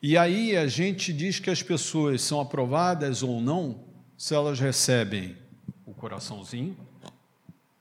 E 0.00 0.16
aí 0.16 0.56
a 0.56 0.66
gente 0.68 1.12
diz 1.12 1.40
que 1.40 1.50
as 1.50 1.62
pessoas 1.62 2.22
são 2.22 2.40
aprovadas 2.40 3.22
ou 3.22 3.40
não 3.40 3.84
se 4.16 4.34
elas 4.34 4.60
recebem 4.60 5.36
o 5.84 5.92
coraçãozinho 5.92 6.76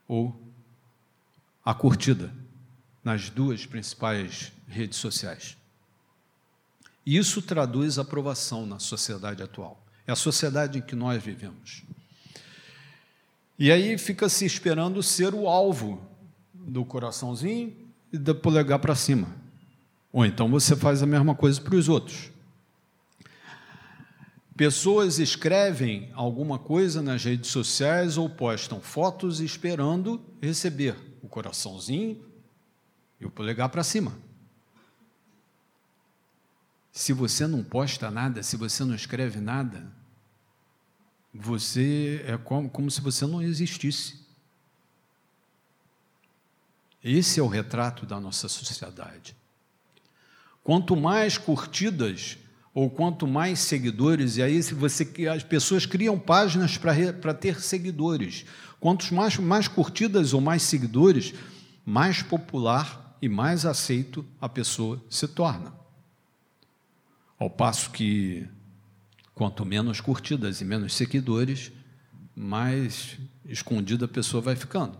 ou 0.07 0.36
a 1.63 1.74
curtida 1.74 2.33
nas 3.03 3.29
duas 3.29 3.65
principais 3.65 4.51
redes 4.67 4.98
sociais. 4.98 5.55
Isso 7.05 7.41
traduz 7.41 8.00
aprovação 8.00 8.65
na 8.65 8.79
sociedade 8.79 9.41
atual. 9.43 9.83
É 10.05 10.12
a 10.12 10.15
sociedade 10.15 10.79
em 10.79 10.81
que 10.81 10.95
nós 10.95 11.24
vivemos. 11.24 11.83
E 13.60 13.74
aí 13.74 13.98
fica 13.98 14.30
se 14.30 14.46
esperando 14.46 15.04
ser 15.04 15.36
o 15.36 15.46
alvo 15.46 16.01
do 16.54 16.86
coraçãozinho 16.86 17.75
e 18.12 18.18
do 18.18 18.34
polegar 18.34 18.80
para 18.80 18.96
cima. 18.96 19.28
Ou 20.13 20.25
então 20.25 20.50
você 20.50 20.78
faz 20.78 21.04
a 21.04 21.06
mesma 21.06 21.36
coisa 21.36 21.60
para 21.60 21.75
os 21.75 21.89
outros. 21.89 22.32
Pessoas 24.56 25.20
escrevem 25.20 26.10
alguma 26.13 26.58
coisa 26.58 27.01
nas 27.01 27.22
redes 27.24 27.50
sociais 27.50 28.18
ou 28.18 28.30
postam 28.30 28.80
fotos 28.80 29.42
esperando 29.42 30.22
receber 30.42 30.96
o 31.22 31.28
coraçãozinho 31.28 32.18
e 33.20 33.25
o 33.25 33.30
polegar 33.30 33.68
para 33.68 33.84
cima. 33.84 34.13
Se 36.94 37.12
você 37.12 37.46
não 37.46 37.62
posta 37.62 38.10
nada, 38.10 38.42
se 38.42 38.56
você 38.56 38.86
não 38.86 38.96
escreve 38.96 39.39
nada, 39.39 39.99
você 41.33 42.24
é 42.25 42.38
como, 42.38 42.69
como 42.69 42.89
se 42.89 43.01
você 43.01 43.25
não 43.25 43.41
existisse. 43.41 44.19
Esse 47.03 47.39
é 47.39 47.43
o 47.43 47.48
retrato 47.48 48.05
da 48.05 48.19
nossa 48.19 48.48
sociedade. 48.50 49.36
Quanto 50.63 50.95
mais 50.95 51.38
curtidas 51.38 52.38
ou 52.74 52.89
quanto 52.89 53.25
mais 53.25 53.59
seguidores, 53.59 54.38
e 54.38 54.43
aí 54.43 54.62
você 54.62 55.07
as 55.33 55.43
pessoas 55.43 55.86
criam 55.86 56.19
páginas 56.19 56.77
para 56.77 57.33
ter 57.33 57.59
seguidores. 57.62 58.45
Quantos 58.79 59.12
mais, 59.12 59.38
mais 59.38 59.67
curtidas 59.67 60.33
ou 60.33 60.41
mais 60.41 60.62
seguidores, 60.62 61.33
mais 61.86 62.21
popular 62.21 63.17
e 63.21 63.27
mais 63.27 63.65
aceito 63.65 64.25
a 64.39 64.48
pessoa 64.48 65.03
se 65.09 65.27
torna. 65.27 65.74
Ao 67.38 67.50
passo 67.50 67.89
que 67.91 68.48
Quanto 69.39 69.65
menos 69.65 70.01
curtidas 70.01 70.60
e 70.60 70.65
menos 70.65 70.93
seguidores, 70.93 71.72
mais 72.36 73.17
escondida 73.46 74.03
a 74.03 74.08
pessoa 74.10 74.41
vai 74.41 74.53
ficando. 74.53 74.98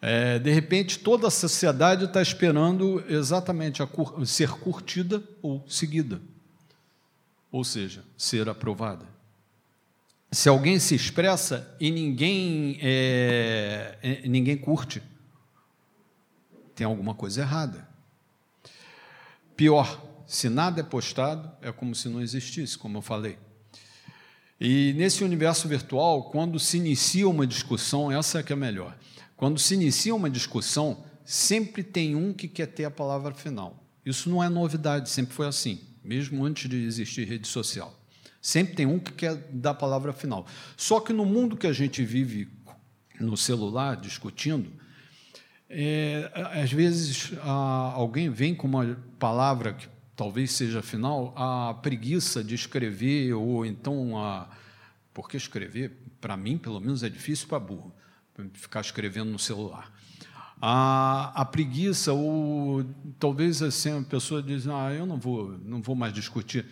É, 0.00 0.38
de 0.38 0.52
repente, 0.52 1.00
toda 1.00 1.26
a 1.26 1.30
sociedade 1.30 2.04
está 2.04 2.22
esperando 2.22 3.04
exatamente 3.08 3.84
cur 3.84 4.24
ser 4.24 4.48
curtida 4.48 5.20
ou 5.42 5.64
seguida, 5.68 6.22
ou 7.50 7.64
seja, 7.64 8.04
ser 8.16 8.48
aprovada. 8.48 9.06
Se 10.30 10.48
alguém 10.48 10.78
se 10.78 10.94
expressa 10.94 11.76
e 11.80 11.90
ninguém, 11.90 12.78
é, 12.80 14.22
ninguém 14.24 14.56
curte, 14.56 15.02
tem 16.76 16.86
alguma 16.86 17.12
coisa 17.12 17.40
errada. 17.40 17.88
Pior, 19.56 20.13
se 20.26 20.48
nada 20.48 20.80
é 20.80 20.84
postado, 20.84 21.50
é 21.60 21.70
como 21.72 21.94
se 21.94 22.08
não 22.08 22.20
existisse, 22.20 22.76
como 22.76 22.98
eu 22.98 23.02
falei. 23.02 23.38
E 24.60 24.94
nesse 24.96 25.24
universo 25.24 25.68
virtual, 25.68 26.30
quando 26.30 26.58
se 26.58 26.76
inicia 26.76 27.28
uma 27.28 27.46
discussão, 27.46 28.10
essa 28.10 28.38
é 28.38 28.42
que 28.42 28.52
é 28.52 28.56
melhor. 28.56 28.96
Quando 29.36 29.58
se 29.58 29.74
inicia 29.74 30.14
uma 30.14 30.30
discussão, 30.30 31.04
sempre 31.24 31.82
tem 31.82 32.14
um 32.14 32.32
que 32.32 32.48
quer 32.48 32.66
ter 32.66 32.84
a 32.84 32.90
palavra 32.90 33.34
final. 33.34 33.84
Isso 34.06 34.30
não 34.30 34.42
é 34.42 34.48
novidade, 34.48 35.10
sempre 35.10 35.34
foi 35.34 35.46
assim, 35.46 35.80
mesmo 36.02 36.44
antes 36.44 36.68
de 36.68 36.84
existir 36.84 37.26
rede 37.26 37.48
social. 37.48 37.98
Sempre 38.40 38.74
tem 38.74 38.86
um 38.86 38.98
que 38.98 39.12
quer 39.12 39.34
dar 39.50 39.70
a 39.70 39.74
palavra 39.74 40.12
final. 40.12 40.46
Só 40.76 41.00
que 41.00 41.12
no 41.12 41.24
mundo 41.24 41.56
que 41.56 41.66
a 41.66 41.72
gente 41.72 42.04
vive 42.04 42.48
no 43.18 43.36
celular, 43.36 43.96
discutindo, 43.96 44.70
é, 45.68 46.30
às 46.62 46.70
vezes 46.70 47.32
alguém 47.42 48.28
vem 48.28 48.54
com 48.54 48.66
uma 48.66 48.98
palavra 49.18 49.72
que 49.72 49.88
talvez 50.16 50.52
seja 50.52 50.80
afinal 50.80 51.32
a 51.36 51.74
preguiça 51.74 52.42
de 52.42 52.54
escrever 52.54 53.32
ou 53.34 53.64
então 53.66 54.18
a 54.18 54.48
porque 55.12 55.36
escrever 55.36 55.96
para 56.20 56.36
mim 56.36 56.58
pelo 56.58 56.80
menos 56.80 57.02
é 57.02 57.08
difícil 57.08 57.48
para 57.48 57.58
burro 57.58 57.92
ficar 58.54 58.80
escrevendo 58.80 59.30
no 59.30 59.38
celular. 59.38 59.92
A, 60.60 61.32
a 61.40 61.44
preguiça 61.44 62.12
ou 62.12 62.84
talvez 63.18 63.62
assim 63.62 63.98
a 63.98 64.02
pessoa 64.02 64.42
diz 64.42 64.66
ah 64.66 64.92
eu 64.92 65.06
não 65.06 65.18
vou 65.18 65.58
não 65.58 65.82
vou 65.82 65.94
mais 65.94 66.12
discutir. 66.12 66.66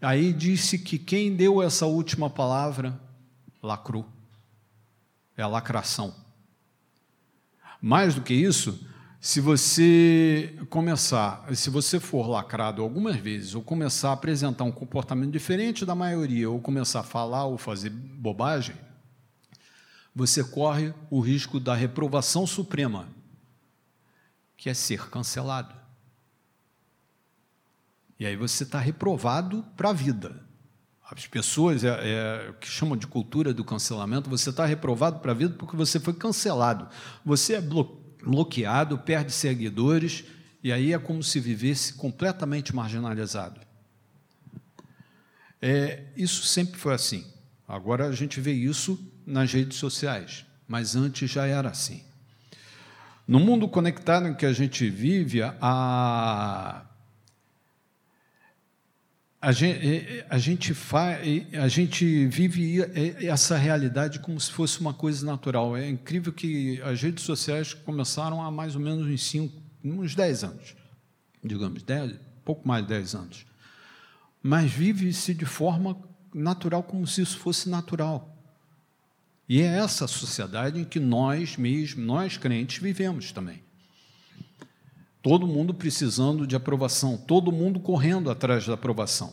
Aí 0.00 0.32
disse 0.32 0.78
que 0.78 0.98
quem 0.98 1.34
deu 1.34 1.62
essa 1.62 1.86
última 1.86 2.28
palavra 2.28 3.00
lacrou. 3.62 4.06
É 5.36 5.42
a 5.42 5.48
lacração. 5.48 6.14
Mais 7.80 8.14
do 8.14 8.22
que 8.22 8.34
isso 8.34 8.86
se 9.24 9.40
você 9.40 10.54
começar, 10.68 11.46
se 11.54 11.70
você 11.70 11.98
for 11.98 12.28
lacrado 12.28 12.82
algumas 12.82 13.16
vezes, 13.16 13.54
ou 13.54 13.62
começar 13.62 14.10
a 14.10 14.12
apresentar 14.12 14.64
um 14.64 14.70
comportamento 14.70 15.32
diferente 15.32 15.86
da 15.86 15.94
maioria, 15.94 16.50
ou 16.50 16.60
começar 16.60 17.00
a 17.00 17.02
falar 17.02 17.46
ou 17.46 17.56
fazer 17.56 17.88
bobagem, 17.88 18.76
você 20.14 20.44
corre 20.44 20.92
o 21.08 21.20
risco 21.20 21.58
da 21.58 21.74
reprovação 21.74 22.46
suprema, 22.46 23.08
que 24.58 24.68
é 24.68 24.74
ser 24.74 25.08
cancelado. 25.08 25.74
E 28.20 28.26
aí 28.26 28.36
você 28.36 28.64
está 28.64 28.78
reprovado 28.78 29.64
para 29.74 29.88
a 29.88 29.94
vida. 29.94 30.38
As 31.10 31.26
pessoas 31.26 31.82
é, 31.82 31.88
é, 31.88 32.52
que 32.60 32.68
chamam 32.68 32.94
de 32.94 33.06
cultura 33.06 33.54
do 33.54 33.64
cancelamento, 33.64 34.28
você 34.28 34.50
está 34.50 34.66
reprovado 34.66 35.20
para 35.20 35.32
a 35.32 35.34
vida 35.34 35.54
porque 35.56 35.76
você 35.76 35.98
foi 35.98 36.12
cancelado. 36.12 36.86
Você 37.24 37.54
é 37.54 37.60
bloqueado 37.62 38.03
bloqueado, 38.24 38.98
perde 38.98 39.32
seguidores, 39.32 40.24
e 40.62 40.72
aí 40.72 40.92
é 40.92 40.98
como 40.98 41.22
se 41.22 41.38
vivesse 41.38 41.94
completamente 41.94 42.74
marginalizado. 42.74 43.60
É, 45.60 46.04
isso 46.16 46.44
sempre 46.44 46.78
foi 46.78 46.94
assim. 46.94 47.24
Agora 47.66 48.06
a 48.06 48.12
gente 48.12 48.40
vê 48.40 48.52
isso 48.52 48.98
nas 49.26 49.52
redes 49.52 49.78
sociais, 49.78 50.44
mas 50.68 50.94
antes 50.94 51.30
já 51.30 51.46
era 51.46 51.70
assim. 51.70 52.02
No 53.26 53.40
mundo 53.40 53.66
conectado 53.66 54.28
em 54.28 54.34
que 54.34 54.44
a 54.44 54.52
gente 54.52 54.88
vive, 54.90 55.42
a, 55.42 56.84
a 59.44 59.52
gente, 59.52 60.24
a 60.30 60.38
gente, 60.38 60.72
fa, 60.72 61.18
a 61.60 61.68
gente 61.68 62.26
vive 62.28 62.78
essa 63.26 63.58
realidade 63.58 64.18
como 64.20 64.40
se 64.40 64.50
fosse 64.50 64.80
uma 64.80 64.94
coisa 64.94 65.26
natural. 65.26 65.76
É 65.76 65.86
incrível 65.86 66.32
que 66.32 66.80
as 66.80 67.02
redes 67.02 67.24
sociais 67.24 67.74
começaram 67.74 68.42
há 68.42 68.50
mais 68.50 68.74
ou 68.74 68.80
menos 68.80 69.06
uns, 69.06 69.22
cinco, 69.22 69.60
uns 69.84 70.14
10 70.14 70.44
anos, 70.44 70.74
digamos, 71.44 71.82
10, 71.82 72.18
pouco 72.42 72.66
mais 72.66 72.84
de 72.84 72.88
10 72.88 73.14
anos. 73.16 73.46
Mas 74.42 74.70
vive-se 74.70 75.34
de 75.34 75.44
forma 75.44 75.94
natural, 76.32 76.82
como 76.82 77.06
se 77.06 77.20
isso 77.20 77.38
fosse 77.38 77.68
natural. 77.68 78.34
E 79.46 79.60
é 79.60 79.76
essa 79.76 80.06
sociedade 80.06 80.80
em 80.80 80.84
que 80.84 80.98
nós 80.98 81.58
mesmos, 81.58 82.02
nós 82.02 82.38
crentes, 82.38 82.82
vivemos 82.82 83.30
também. 83.30 83.63
Todo 85.24 85.46
mundo 85.46 85.72
precisando 85.72 86.46
de 86.46 86.54
aprovação, 86.54 87.16
todo 87.16 87.50
mundo 87.50 87.80
correndo 87.80 88.30
atrás 88.30 88.66
da 88.66 88.74
aprovação. 88.74 89.32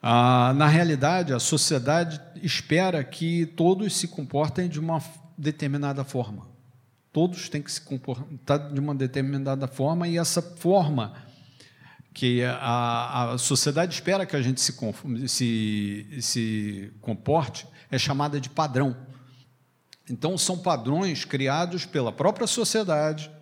Ah, 0.00 0.54
na 0.56 0.66
realidade, 0.66 1.34
a 1.34 1.38
sociedade 1.38 2.18
espera 2.42 3.04
que 3.04 3.44
todos 3.44 3.94
se 3.94 4.08
comportem 4.08 4.66
de 4.66 4.80
uma 4.80 4.98
determinada 5.36 6.04
forma. 6.04 6.48
Todos 7.12 7.50
têm 7.50 7.60
que 7.60 7.70
se 7.70 7.82
comportar 7.82 8.72
de 8.72 8.80
uma 8.80 8.94
determinada 8.94 9.68
forma, 9.68 10.08
e 10.08 10.16
essa 10.16 10.40
forma 10.40 11.12
que 12.14 12.42
a, 12.44 13.32
a 13.32 13.36
sociedade 13.36 13.92
espera 13.92 14.24
que 14.24 14.36
a 14.36 14.40
gente 14.40 14.58
se, 14.58 14.74
se, 15.28 16.18
se 16.22 16.92
comporte 17.02 17.68
é 17.90 17.98
chamada 17.98 18.40
de 18.40 18.48
padrão. 18.48 18.96
Então, 20.08 20.38
são 20.38 20.56
padrões 20.56 21.26
criados 21.26 21.84
pela 21.84 22.10
própria 22.10 22.46
sociedade, 22.46 23.35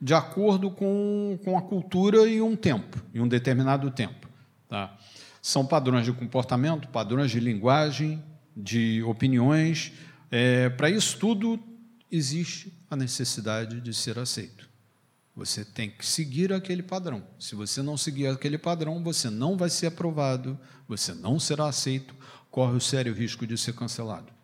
de 0.00 0.14
acordo 0.14 0.70
com, 0.70 1.38
com 1.44 1.58
a 1.58 1.62
cultura 1.62 2.26
e 2.26 2.40
um 2.40 2.56
tempo, 2.56 3.02
e 3.12 3.20
um 3.20 3.28
determinado 3.28 3.90
tempo. 3.90 4.28
Tá? 4.68 4.96
São 5.42 5.66
padrões 5.66 6.06
de 6.06 6.12
comportamento, 6.12 6.88
padrões 6.88 7.30
de 7.30 7.38
linguagem, 7.38 8.22
de 8.56 9.02
opiniões. 9.02 9.92
É, 10.30 10.70
Para 10.70 10.88
isso 10.88 11.18
tudo, 11.18 11.58
existe 12.10 12.72
a 12.90 12.96
necessidade 12.96 13.80
de 13.80 13.92
ser 13.92 14.18
aceito. 14.18 14.68
Você 15.36 15.64
tem 15.64 15.90
que 15.90 16.04
seguir 16.04 16.52
aquele 16.52 16.82
padrão. 16.82 17.22
Se 17.38 17.54
você 17.54 17.82
não 17.82 17.96
seguir 17.96 18.26
aquele 18.26 18.58
padrão, 18.58 19.02
você 19.02 19.30
não 19.30 19.56
vai 19.56 19.70
ser 19.70 19.86
aprovado, 19.86 20.58
você 20.88 21.14
não 21.14 21.38
será 21.38 21.66
aceito, 21.66 22.14
corre 22.50 22.76
o 22.76 22.80
sério 22.80 23.14
risco 23.14 23.46
de 23.46 23.56
ser 23.56 23.74
cancelado. 23.74 24.39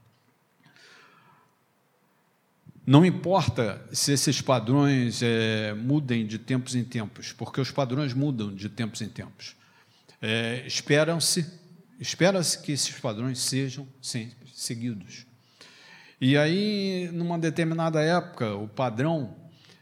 Não 2.87 3.05
importa 3.05 3.85
se 3.93 4.13
esses 4.13 4.41
padrões 4.41 5.21
é, 5.23 5.75
mudem 5.75 6.25
de 6.27 6.39
tempos 6.39 6.75
em 6.75 6.85
tempos, 6.85 7.33
porque 7.33 7.61
os 7.61 7.71
padrões 7.71 8.15
mudam 8.15 8.55
de 8.55 8.69
tempos 8.69 9.03
em 9.03 9.09
tempos. 9.09 9.57
É, 10.23 10.65
espera-se 10.67 11.43
que 12.63 12.73
esses 12.73 12.99
padrões 13.01 13.41
sejam 13.41 13.89
sempre 14.01 14.49
seguidos. 14.55 15.27
E 16.21 16.39
aí, 16.39 17.11
numa 17.13 17.39
determinada 17.39 18.01
época, 18.01 18.55
o 18.55 18.69
padrão 18.69 19.35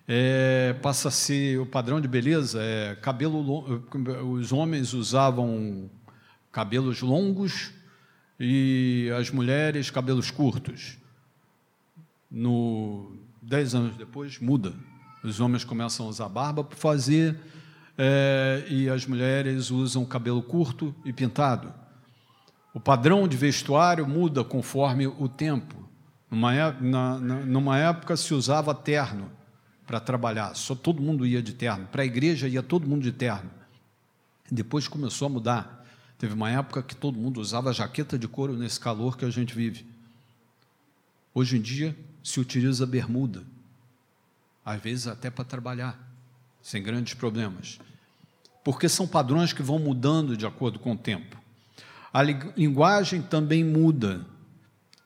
é, 0.09 0.75
passa 0.83 1.09
a 1.09 1.11
ser 1.11 1.61
o 1.61 1.67
padrão 1.67 2.01
de 2.01 2.09
beleza 2.09 2.61
é 2.63 2.97
cabelo. 2.97 3.85
Os 4.33 4.51
homens 4.51 4.95
usavam 4.95 5.91
cabelos 6.51 7.03
longos, 7.03 7.71
e 8.39 9.11
as 9.19 9.31
mulheres 9.31 9.91
cabelos 9.91 10.31
curtos. 10.31 10.97
No 12.37 13.13
dez 13.41 13.77
anos 13.77 13.97
depois 13.97 14.41
muda. 14.41 14.75
Os 15.23 15.39
homens 15.39 15.63
começam 15.63 16.07
a 16.07 16.09
usar 16.09 16.29
barba 16.29 16.65
para 16.65 16.77
fazer 16.77 17.39
é, 17.97 18.67
e 18.69 18.89
as 18.89 19.07
mulheres 19.07 19.71
usam 19.71 20.05
cabelo 20.05 20.43
curto 20.43 20.93
e 21.05 21.13
pintado. 21.13 21.73
O 22.75 22.81
padrão 22.81 23.29
de 23.29 23.37
vestuário 23.37 24.05
muda 24.05 24.43
conforme 24.43 25.07
o 25.07 25.29
tempo. 25.29 25.89
Numa, 26.29 26.73
na, 26.73 27.19
numa 27.21 27.79
época 27.79 28.17
se 28.17 28.35
usava 28.35 28.75
terno 28.75 29.31
para 29.87 30.01
trabalhar, 30.01 30.57
só 30.57 30.75
todo 30.75 31.01
mundo 31.01 31.25
ia 31.25 31.41
de 31.41 31.53
terno. 31.53 31.87
Para 31.87 32.03
a 32.03 32.05
igreja 32.07 32.49
ia 32.49 32.65
todo 32.65 32.85
mundo 32.85 33.03
de 33.03 33.13
terno. 33.13 33.49
Depois 34.51 34.89
começou 34.89 35.27
a 35.27 35.29
mudar. 35.29 35.87
Teve 36.19 36.35
uma 36.35 36.51
época 36.51 36.83
que 36.83 36.97
todo 36.97 37.17
mundo 37.17 37.41
usava 37.41 37.73
jaqueta 37.73 38.19
de 38.19 38.27
couro 38.27 38.55
nesse 38.55 38.81
calor 38.81 39.17
que 39.17 39.25
a 39.25 39.31
gente 39.31 39.55
vive. 39.55 39.87
Hoje 41.33 41.59
em 41.59 41.61
dia 41.61 41.97
se 42.25 42.41
utiliza 42.41 42.87
bermuda, 42.87 43.45
às 44.65 44.81
vezes 44.81 45.07
até 45.07 45.29
para 45.29 45.45
trabalhar, 45.45 46.11
sem 46.63 46.83
grandes 46.83 47.13
problemas. 47.13 47.79
Porque 48.65 48.89
são 48.89 49.07
padrões 49.07 49.53
que 49.53 49.63
vão 49.63 49.79
mudando 49.79 50.35
de 50.35 50.47
acordo 50.47 50.79
com 50.79 50.93
o 50.93 50.97
tempo. 50.97 51.39
A 52.11 52.23
linguagem 52.23 53.21
também 53.21 53.63
muda. 53.63 54.25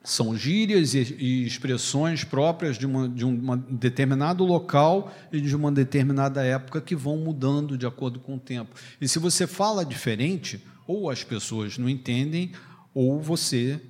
São 0.05 0.37
gírias 0.37 0.95
e 0.95 1.45
expressões 1.45 2.23
próprias 2.23 2.79
de, 2.79 2.87
uma, 2.87 3.09
de 3.09 3.25
um 3.27 3.57
determinado 3.57 4.45
local 4.45 5.13
e 5.33 5.41
de 5.41 5.57
uma 5.57 5.73
determinada 5.73 6.45
época 6.45 6.81
que 6.81 6.95
vão 6.95 7.17
mudando 7.17 7.77
de 7.77 7.85
acordo 7.85 8.21
com 8.21 8.37
o 8.37 8.41
tempo. 8.41 8.77
E 9.01 9.09
se 9.09 9.19
você 9.19 9.45
fala 9.47 9.85
diferente, 9.85 10.65
ou 10.87 11.11
as 11.11 11.25
pessoas 11.25 11.77
não 11.77 11.89
entendem, 11.89 12.53
ou 12.95 13.21
você 13.21 13.83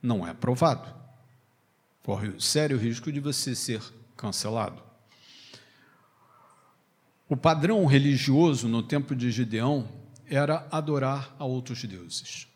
não 0.00 0.26
é 0.26 0.30
aprovado. 0.30 0.97
Corre 2.08 2.28
o 2.28 2.40
sério 2.40 2.78
risco 2.78 3.12
de 3.12 3.20
você 3.20 3.54
ser 3.54 3.82
cancelado. 4.16 4.80
O 7.28 7.36
padrão 7.36 7.84
religioso 7.84 8.66
no 8.66 8.82
tempo 8.82 9.14
de 9.14 9.30
Gideão 9.30 9.86
era 10.26 10.66
adorar 10.70 11.36
a 11.38 11.44
outros 11.44 11.84
deuses. 11.84 12.48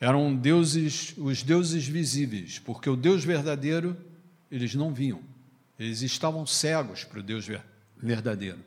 Eram 0.00 0.34
deuses, 0.34 1.14
os 1.16 1.44
deuses 1.44 1.86
visíveis, 1.86 2.58
porque 2.58 2.90
o 2.90 2.96
Deus 2.96 3.24
verdadeiro 3.24 3.96
eles 4.50 4.74
não 4.74 4.92
viam. 4.92 5.20
Eles 5.78 6.02
estavam 6.02 6.44
cegos 6.44 7.04
para 7.04 7.20
o 7.20 7.22
Deus 7.22 7.46
verdadeiro. 7.96 8.58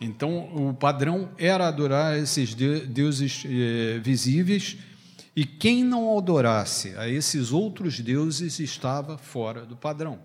Então, 0.00 0.68
o 0.68 0.74
padrão 0.74 1.30
era 1.38 1.68
adorar 1.68 2.18
esses 2.18 2.54
deuses 2.54 3.44
eh, 3.46 4.00
visíveis, 4.00 4.76
e 5.36 5.44
quem 5.44 5.84
não 5.84 6.16
adorasse 6.16 6.96
a 6.96 7.06
esses 7.06 7.52
outros 7.52 8.00
deuses 8.00 8.58
estava 8.58 9.18
fora 9.18 9.66
do 9.66 9.76
padrão. 9.76 10.18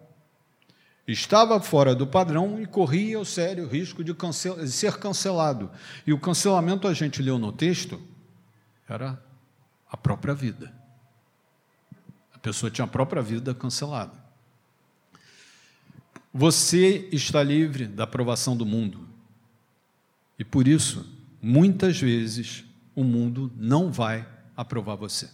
Estava 1.06 1.60
fora 1.60 1.94
do 1.94 2.08
padrão 2.08 2.62
e 2.62 2.66
corria 2.66 3.20
o 3.20 3.26
sério 3.26 3.68
risco 3.68 4.06
de, 4.06 4.14
cancel 4.14 4.56
de 4.56 4.72
ser 4.72 4.98
cancelado. 5.00 5.70
E 6.08 6.14
o 6.14 6.20
cancelamento, 6.20 6.88
a 6.88 6.94
gente 6.94 7.22
leu 7.22 7.38
no 7.38 7.52
texto, 7.52 8.02
era 8.88 9.22
a 9.90 9.98
própria 9.98 10.34
vida. 10.34 10.74
A 12.34 12.40
pessoa 12.40 12.72
tinha 12.72 12.86
a 12.86 12.88
própria 12.88 13.22
vida 13.22 13.54
cancelada. 13.54 14.14
Você 16.34 17.10
está 17.12 17.44
livre 17.44 17.86
da 17.86 18.06
aprovação 18.06 18.56
do 18.56 18.66
mundo. 18.66 19.06
E 20.40 20.46
por 20.46 20.70
isso, 20.70 21.06
muitas 21.42 22.00
vezes, 22.00 22.64
o 22.96 23.04
mundo 23.04 23.52
não 23.58 23.92
vai 23.92 24.26
aprovar 24.56 24.96
você. 24.96 25.30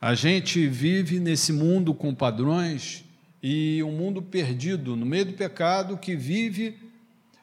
A 0.00 0.14
gente 0.14 0.66
vive 0.66 1.20
nesse 1.20 1.52
mundo 1.52 1.92
com 1.92 2.14
padrões 2.14 3.04
e 3.42 3.82
um 3.82 3.92
mundo 3.92 4.22
perdido 4.22 4.96
no 4.96 5.04
meio 5.04 5.26
do 5.26 5.32
pecado 5.34 5.98
que 5.98 6.16
vive 6.16 6.78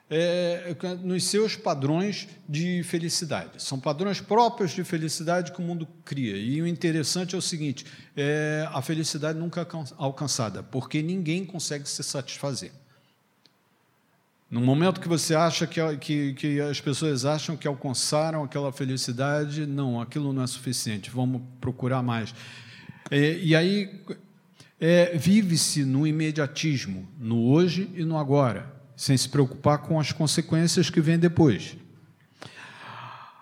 é, 0.09 0.75
nos 1.03 1.25
seus 1.25 1.55
padrões 1.55 2.27
de 2.47 2.81
felicidade. 2.83 3.61
São 3.61 3.79
padrões 3.79 4.21
próprios 4.21 4.71
de 4.71 4.83
felicidade 4.83 5.51
que 5.51 5.59
o 5.59 5.63
mundo 5.63 5.87
cria. 6.05 6.37
E 6.37 6.61
o 6.61 6.67
interessante 6.67 7.35
é 7.35 7.37
o 7.37 7.41
seguinte: 7.41 7.85
é, 8.15 8.67
a 8.71 8.81
felicidade 8.81 9.37
nunca 9.37 9.61
é 9.61 9.67
alcançada, 9.97 10.63
porque 10.63 11.01
ninguém 11.01 11.45
consegue 11.45 11.87
se 11.87 12.03
satisfazer. 12.03 12.71
No 14.49 14.61
momento 14.61 15.01
que 15.01 15.09
você 15.09 15.35
acha 15.35 15.67
que, 15.67 15.97
que, 15.97 16.33
que, 16.33 16.61
as 16.61 16.79
pessoas 16.79 17.25
acham 17.25 17.57
que 17.57 17.67
alcançaram 17.67 18.45
aquela 18.45 18.71
felicidade, 18.71 19.65
não, 19.65 19.99
aquilo 19.99 20.31
não 20.31 20.41
é 20.41 20.47
suficiente, 20.47 21.09
vamos 21.09 21.41
procurar 21.59 22.01
mais. 22.01 22.33
É, 23.11 23.37
e 23.39 23.53
aí 23.53 24.01
é, 24.79 25.17
vive-se 25.17 25.83
no 25.83 26.07
imediatismo, 26.07 27.05
no 27.19 27.49
hoje 27.49 27.91
e 27.93 28.05
no 28.05 28.17
agora, 28.17 28.73
sem 28.95 29.17
se 29.17 29.27
preocupar 29.27 29.79
com 29.79 29.99
as 29.99 30.13
consequências 30.13 30.89
que 30.89 31.01
vêm 31.01 31.19
depois. 31.19 31.75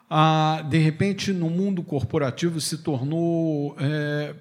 Ah, 0.09 0.65
de 0.67 0.79
repente, 0.79 1.31
no 1.31 1.51
mundo 1.51 1.83
corporativo 1.83 2.59
se 2.59 2.79
tornou 2.79 3.75
é, 3.79 4.33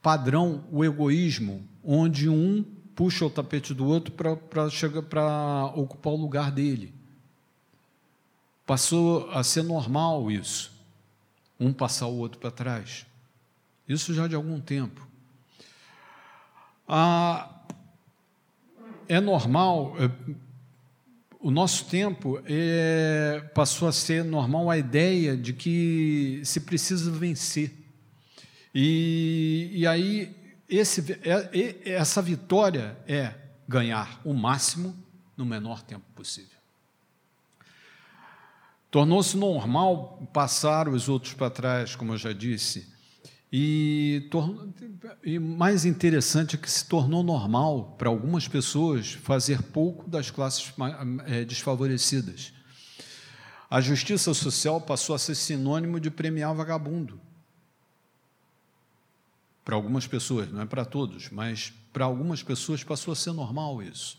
padrão 0.00 0.64
o 0.72 0.82
egoísmo, 0.82 1.62
onde 1.84 2.26
um 2.26 2.64
puxa 2.94 3.24
o 3.24 3.30
tapete 3.30 3.72
do 3.74 3.86
outro 3.86 4.12
para 4.12 5.64
ocupar 5.74 6.12
o 6.12 6.16
lugar 6.16 6.50
dele. 6.50 6.92
Passou 8.66 9.30
a 9.30 9.42
ser 9.42 9.62
normal 9.62 10.30
isso, 10.30 10.72
um 11.58 11.72
passar 11.72 12.06
o 12.06 12.16
outro 12.16 12.38
para 12.38 12.50
trás. 12.50 13.06
Isso 13.88 14.14
já 14.14 14.28
de 14.28 14.34
algum 14.34 14.60
tempo. 14.60 15.06
Ah, 16.86 17.50
é 19.08 19.20
normal, 19.20 19.96
é, 19.98 20.10
o 21.40 21.50
nosso 21.50 21.86
tempo 21.86 22.40
é, 22.44 23.42
passou 23.54 23.88
a 23.88 23.92
ser 23.92 24.24
normal 24.24 24.70
a 24.70 24.78
ideia 24.78 25.36
de 25.36 25.52
que 25.52 26.40
se 26.44 26.60
precisa 26.60 27.10
vencer. 27.10 27.72
E, 28.74 29.70
e 29.72 29.86
aí 29.86 30.36
esse, 30.70 31.18
é, 31.22 31.90
essa 31.92 32.22
vitória 32.22 32.96
é 33.06 33.34
ganhar 33.66 34.20
o 34.24 34.32
máximo 34.32 34.96
no 35.36 35.44
menor 35.44 35.82
tempo 35.82 36.04
possível. 36.14 36.58
Tornou-se 38.90 39.36
normal 39.36 40.28
passar 40.32 40.88
os 40.88 41.08
outros 41.08 41.34
para 41.34 41.50
trás, 41.50 41.94
como 41.94 42.12
eu 42.12 42.18
já 42.18 42.32
disse, 42.32 42.92
e, 43.52 44.28
e, 45.24 45.38
mais 45.38 45.84
interessante 45.84 46.54
é 46.54 46.58
que 46.58 46.70
se 46.70 46.86
tornou 46.86 47.22
normal 47.22 47.96
para 47.98 48.08
algumas 48.08 48.46
pessoas 48.46 49.12
fazer 49.12 49.60
pouco 49.62 50.08
das 50.08 50.30
classes 50.30 50.72
é, 51.26 51.44
desfavorecidas. 51.44 52.52
A 53.68 53.80
justiça 53.80 54.32
social 54.34 54.80
passou 54.80 55.16
a 55.16 55.18
ser 55.18 55.34
sinônimo 55.34 55.98
de 55.98 56.10
premiar 56.10 56.54
vagabundo 56.54 57.20
para 59.64 59.74
algumas 59.74 60.06
pessoas, 60.06 60.50
não 60.50 60.60
é 60.60 60.66
para 60.66 60.84
todos, 60.84 61.28
mas 61.30 61.72
para 61.92 62.04
algumas 62.04 62.42
pessoas 62.42 62.82
passou 62.82 63.12
a 63.12 63.16
ser 63.16 63.32
normal 63.32 63.82
isso. 63.82 64.18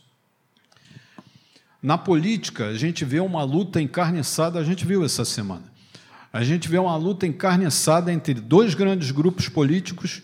Na 1.81 1.97
política, 1.97 2.67
a 2.67 2.77
gente 2.77 3.03
vê 3.03 3.19
uma 3.19 3.43
luta 3.43 3.81
encarniçada, 3.81 4.59
a 4.59 4.63
gente 4.63 4.85
viu 4.85 5.03
essa 5.03 5.25
semana. 5.25 5.71
A 6.31 6.43
gente 6.43 6.69
vê 6.69 6.77
uma 6.77 6.95
luta 6.95 7.25
encarniçada 7.25 8.13
entre 8.13 8.35
dois 8.35 8.75
grandes 8.75 9.09
grupos 9.11 9.49
políticos, 9.49 10.21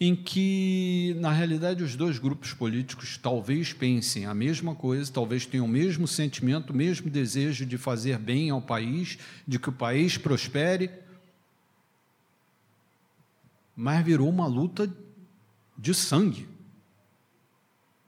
em 0.00 0.16
que, 0.16 1.16
na 1.20 1.30
realidade, 1.30 1.82
os 1.82 1.94
dois 1.94 2.18
grupos 2.18 2.52
políticos 2.52 3.18
talvez 3.20 3.72
pensem 3.72 4.26
a 4.26 4.34
mesma 4.34 4.74
coisa, 4.74 5.12
talvez 5.12 5.44
tenham 5.44 5.66
o 5.66 5.68
mesmo 5.68 6.08
sentimento, 6.08 6.70
o 6.70 6.76
mesmo 6.76 7.10
desejo 7.10 7.66
de 7.66 7.78
fazer 7.78 8.18
bem 8.18 8.50
ao 8.50 8.60
país, 8.60 9.18
de 9.46 9.58
que 9.58 9.68
o 9.68 9.72
país 9.72 10.16
prospere, 10.16 10.90
mas 13.76 14.04
virou 14.04 14.28
uma 14.28 14.46
luta 14.46 14.90
de 15.76 15.94
sangue. 15.94 16.48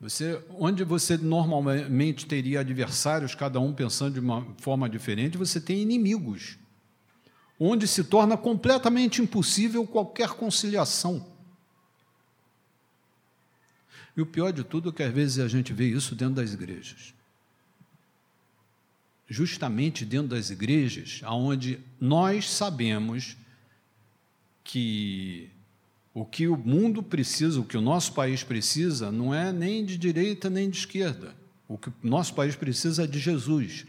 Você, 0.00 0.42
onde 0.50 0.84
você 0.84 1.16
normalmente 1.16 2.26
teria 2.26 2.60
adversários, 2.60 3.34
cada 3.34 3.58
um 3.58 3.72
pensando 3.72 4.14
de 4.14 4.20
uma 4.20 4.46
forma 4.58 4.88
diferente, 4.88 5.38
você 5.38 5.60
tem 5.60 5.80
inimigos. 5.80 6.58
Onde 7.58 7.88
se 7.88 8.04
torna 8.04 8.36
completamente 8.36 9.22
impossível 9.22 9.86
qualquer 9.86 10.30
conciliação. 10.30 11.26
E 14.16 14.20
o 14.20 14.26
pior 14.26 14.52
de 14.52 14.62
tudo 14.62 14.90
é 14.90 14.92
que 14.92 15.02
às 15.02 15.12
vezes 15.12 15.38
a 15.38 15.48
gente 15.48 15.72
vê 15.72 15.88
isso 15.88 16.14
dentro 16.14 16.34
das 16.34 16.52
igrejas. 16.52 17.14
Justamente 19.26 20.04
dentro 20.04 20.28
das 20.28 20.50
igrejas, 20.50 21.22
onde 21.24 21.80
nós 21.98 22.50
sabemos 22.50 23.36
que 24.62 25.50
o 26.14 26.24
que 26.24 26.46
o 26.46 26.56
mundo 26.56 27.02
precisa, 27.02 27.60
o 27.60 27.64
que 27.64 27.76
o 27.76 27.80
nosso 27.80 28.12
país 28.12 28.44
precisa, 28.44 29.10
não 29.10 29.34
é 29.34 29.52
nem 29.52 29.84
de 29.84 29.98
direita 29.98 30.48
nem 30.48 30.70
de 30.70 30.78
esquerda. 30.78 31.34
O 31.66 31.76
que 31.76 31.88
o 31.88 31.94
nosso 32.04 32.32
país 32.34 32.54
precisa 32.54 33.02
é 33.02 33.06
de 33.06 33.18
Jesus. 33.18 33.84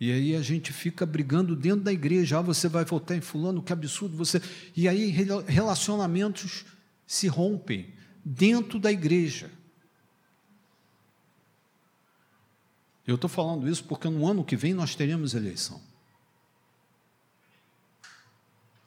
E 0.00 0.10
aí 0.10 0.34
a 0.34 0.40
gente 0.40 0.72
fica 0.72 1.04
brigando 1.04 1.54
dentro 1.54 1.82
da 1.82 1.92
igreja. 1.92 2.38
Ah, 2.38 2.40
você 2.40 2.66
vai 2.66 2.86
votar 2.86 3.14
em 3.14 3.20
fulano, 3.20 3.62
que 3.62 3.74
absurdo 3.74 4.16
você. 4.16 4.40
E 4.74 4.88
aí 4.88 5.10
relacionamentos 5.46 6.64
se 7.06 7.28
rompem 7.28 7.92
dentro 8.24 8.78
da 8.78 8.90
igreja. 8.90 9.50
Eu 13.06 13.16
estou 13.16 13.28
falando 13.28 13.68
isso 13.68 13.84
porque 13.84 14.08
no 14.08 14.26
ano 14.26 14.42
que 14.42 14.56
vem 14.56 14.72
nós 14.72 14.94
teremos 14.94 15.34
eleição. 15.34 15.89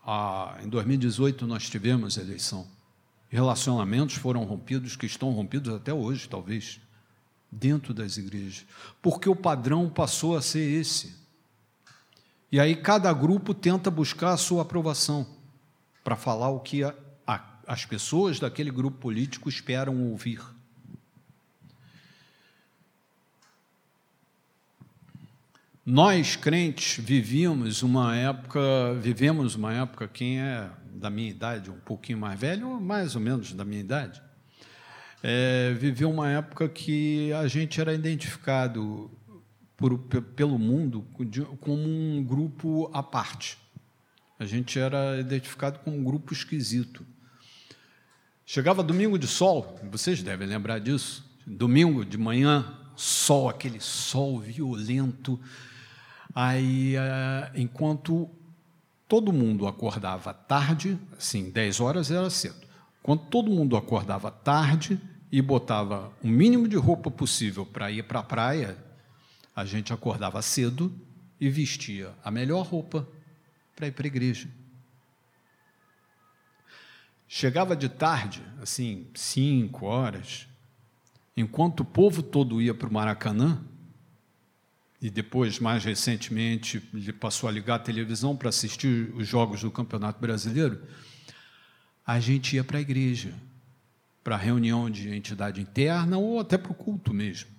Ah, 0.06 0.58
em 0.62 0.68
2018 0.68 1.48
nós 1.48 1.70
tivemos 1.70 2.18
eleição. 2.18 2.68
Relacionamentos 3.30 4.16
foram 4.16 4.44
rompidos, 4.44 4.96
que 4.96 5.06
estão 5.06 5.32
rompidos 5.32 5.74
até 5.74 5.94
hoje, 5.94 6.28
talvez, 6.30 6.80
dentro 7.52 7.94
das 7.94 8.18
igrejas, 8.18 8.66
porque 9.02 9.30
o 9.30 9.36
padrão 9.36 9.90
passou 9.90 10.36
a 10.36 10.42
ser 10.42 10.80
esse. 10.80 11.16
E 12.52 12.60
aí 12.60 12.76
cada 12.76 13.12
grupo 13.14 13.54
tenta 13.54 13.90
buscar 13.90 14.34
a 14.34 14.38
sua 14.38 14.62
aprovação 14.62 15.26
para 16.04 16.16
falar 16.16 16.50
o 16.50 16.60
que 16.60 16.84
a, 16.84 16.94
a, 17.26 17.42
as 17.66 17.86
pessoas 17.86 18.40
daquele 18.40 18.70
grupo 18.70 18.98
político 18.98 19.50
esperam 19.50 20.12
ouvir. 20.12 20.42
Nós 25.86 26.38
crentes 26.38 27.04
vivíamos 27.04 27.84
uma 27.84 28.16
época, 28.16 28.62
vivemos 29.02 29.56
uma 29.56 29.74
época, 29.74 30.08
quem 30.08 30.40
é 30.40 30.70
da 30.94 31.10
minha 31.10 31.30
idade, 31.30 31.70
um 31.70 31.80
pouquinho 31.82 32.18
mais 32.20 32.40
velho, 32.40 32.70
ou 32.70 32.80
mais 32.80 33.16
ou 33.16 33.22
menos 33.22 33.52
da 33.52 33.66
minha 33.66 33.82
idade, 33.82 34.22
é, 35.22 35.74
viveu 35.74 36.10
uma 36.10 36.30
época 36.30 36.70
que 36.70 37.34
a 37.34 37.50
gente 37.50 37.82
era 37.82 37.94
identificado 37.94 39.12
por, 39.76 39.98
pelo 39.98 40.58
mundo 40.58 41.06
como 41.60 41.84
um 41.84 42.24
grupo 42.24 42.90
à 42.94 43.04
parte. 43.04 43.58
A 44.40 44.46
gente 44.46 44.80
era 44.80 45.20
identificado 45.20 45.80
como 45.80 45.98
um 45.98 46.04
grupo 46.04 46.32
esquisito. 46.32 47.06
Chegava 48.46 48.82
domingo 48.82 49.20
de 49.20 49.28
sol, 49.28 49.78
vocês 49.92 50.24
devem 50.24 50.48
lembrar 50.48 50.80
disso. 50.80 51.30
Domingo 51.46 52.06
de 52.06 52.18
manhã, 52.18 52.74
sol, 52.96 53.50
aquele 53.50 53.82
sol 53.82 54.40
violento 54.40 55.38
Aí, 56.36 56.96
eh, 56.96 57.52
enquanto 57.56 58.30
todo 59.08 59.32
mundo 59.32 59.68
acordava 59.68 60.34
tarde, 60.34 60.98
assim, 61.18 61.52
10 61.52 61.80
horas 61.80 62.10
era 62.10 62.30
cedo. 62.30 62.66
Quando 63.04 63.26
todo 63.26 63.52
mundo 63.52 63.78
acordava 63.78 64.32
tarde 64.32 65.00
e 65.32 65.42
botava 65.42 66.12
o 66.24 66.28
mínimo 66.28 66.68
de 66.68 66.76
roupa 66.76 67.12
possível 67.12 67.66
para 67.66 67.92
ir 67.92 68.04
para 68.04 68.20
a 68.20 68.24
praia, 68.24 68.78
a 69.56 69.66
gente 69.66 69.94
acordava 69.94 70.42
cedo 70.42 70.92
e 71.40 71.50
vestia 71.50 72.12
a 72.24 72.32
melhor 72.32 72.66
roupa 72.66 73.08
para 73.76 73.88
ir 73.88 73.92
para 73.92 74.06
a 74.06 74.08
igreja. 74.08 74.50
Chegava 77.28 77.76
de 77.76 77.90
tarde, 77.90 78.44
assim, 78.62 79.08
cinco 79.14 79.86
horas, 79.86 80.48
enquanto 81.36 81.82
o 81.82 81.86
povo 81.86 82.24
todo 82.24 82.62
ia 82.62 82.74
para 82.74 82.88
o 82.88 82.94
Maracanã, 82.94 83.64
e 85.04 85.10
depois, 85.10 85.60
mais 85.60 85.84
recentemente, 85.84 86.82
ele 86.94 87.12
passou 87.12 87.50
a 87.50 87.52
ligar 87.52 87.76
a 87.76 87.80
televisão 87.80 88.38
para 88.38 88.48
assistir 88.48 89.14
os 89.14 89.28
jogos 89.28 89.60
do 89.60 89.70
Campeonato 89.70 90.18
Brasileiro, 90.18 90.82
a 92.08 92.22
gente 92.22 92.56
ia 92.56 92.64
para 92.64 92.78
a 92.78 92.82
igreja, 92.82 93.34
para 94.24 94.38
reunião 94.38 94.90
de 94.90 95.14
entidade 95.14 95.60
interna 95.60 96.18
ou 96.18 96.40
até 96.40 96.58
para 96.58 96.72
o 96.72 96.76
culto 96.76 97.14
mesmo, 97.14 97.50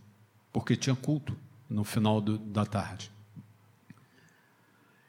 porque 0.50 0.74
tinha 0.74 0.96
culto 0.96 1.36
no 1.68 1.84
final 1.84 2.18
do, 2.18 2.38
da 2.38 2.64
tarde. 2.64 3.12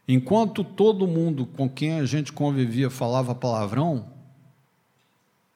Enquanto 0.06 0.62
todo 0.62 1.08
mundo 1.08 1.46
com 1.46 1.70
quem 1.70 2.02
a 2.02 2.06
gente 2.06 2.34
convivia 2.34 2.90
falava 2.90 3.34
palavrão 3.34 4.12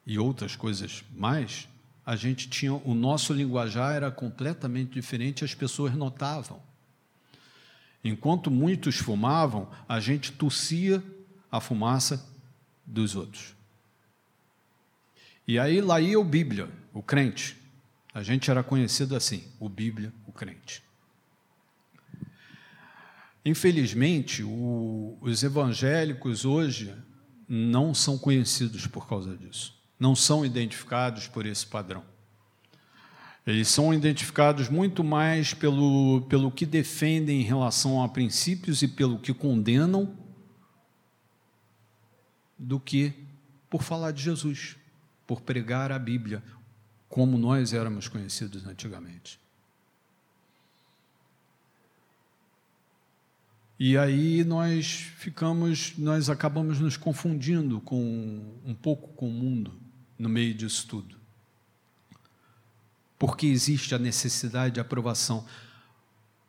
e 0.08 0.18
outras 0.18 0.56
coisas 0.56 1.04
mais, 1.13 1.68
a 2.06 2.15
gente 2.15 2.48
tinha 2.48 2.74
o 2.74 2.96
nosso 2.96 3.34
linguajar 3.34 3.96
era 3.96 4.10
completamente 4.10 4.94
diferente, 4.94 5.44
as 5.44 5.54
pessoas 5.54 5.94
notavam. 5.94 6.69
Enquanto 8.04 8.50
muitos 8.50 8.98
fumavam, 8.98 9.70
a 9.88 10.00
gente 10.00 10.32
tossia 10.32 11.04
a 11.52 11.60
fumaça 11.60 12.26
dos 12.86 13.16
outros. 13.16 13.56
E 15.48 15.60
aí 15.60 15.82
lá 15.82 16.00
ia 16.00 16.20
o 16.20 16.24
Bíblia, 16.24 16.70
o 16.94 17.02
crente. 17.02 17.58
A 18.14 18.24
gente 18.24 18.50
era 18.50 18.64
conhecido 18.64 19.16
assim, 19.16 19.44
o 19.60 19.68
Bíblia, 19.68 20.14
o 20.28 20.32
crente. 20.32 20.84
Infelizmente, 23.44 24.44
o, 24.44 25.18
os 25.22 25.44
evangélicos 25.44 26.46
hoje 26.46 26.94
não 27.48 27.94
são 27.94 28.18
conhecidos 28.18 28.86
por 28.86 29.08
causa 29.08 29.36
disso, 29.36 29.76
não 30.00 30.16
são 30.16 30.46
identificados 30.46 31.28
por 31.28 31.46
esse 31.46 31.66
padrão. 31.66 32.04
Eles 33.50 33.68
são 33.68 33.92
identificados 33.92 34.70
muito 34.70 35.04
mais 35.04 35.56
pelo, 35.56 36.22
pelo 36.30 36.52
que 36.52 36.68
defendem 36.68 37.42
em 37.42 37.44
relação 37.44 38.04
a 38.04 38.08
princípios 38.08 38.84
e 38.84 38.88
pelo 38.88 39.18
que 39.18 39.34
condenam, 39.34 40.16
do 42.56 42.80
que 42.80 43.12
por 43.68 43.82
falar 43.82 44.12
de 44.12 44.22
Jesus, 44.22 44.78
por 45.26 45.42
pregar 45.42 45.92
a 45.92 45.98
Bíblia, 45.98 46.44
como 47.08 47.40
nós 47.40 47.74
éramos 47.74 48.08
conhecidos 48.08 48.68
antigamente. 48.68 49.40
E 53.80 53.98
aí 53.98 54.44
nós 54.44 55.10
ficamos, 55.18 55.98
nós 55.98 56.30
acabamos 56.30 56.80
nos 56.80 56.96
confundindo 56.98 57.82
com 57.82 58.60
um 58.64 58.76
pouco 58.76 59.08
com 59.14 59.28
o 59.28 59.34
mundo 59.34 59.74
no 60.20 60.30
meio 60.30 60.54
disso 60.54 60.88
tudo 60.88 61.19
porque 63.20 63.46
existe 63.46 63.94
a 63.94 64.00
necessidade 64.00 64.76
de 64.76 64.80
aprovação. 64.80 65.46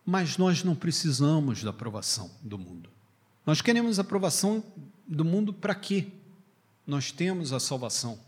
Mas 0.07 0.39
nós 0.39 0.63
não 0.63 0.77
precisamos 0.77 1.63
da 1.63 1.71
aprovação 1.71 2.31
do 2.41 2.57
mundo. 2.57 2.89
Nós 3.45 3.61
queremos 3.61 3.99
a 3.99 4.03
aprovação 4.03 4.63
do 5.07 5.25
mundo 5.25 5.53
para 5.53 5.75
quê? 5.75 6.07
Nós 6.87 7.11
temos 7.11 7.53
a 7.53 7.59
salvação. 7.59 8.19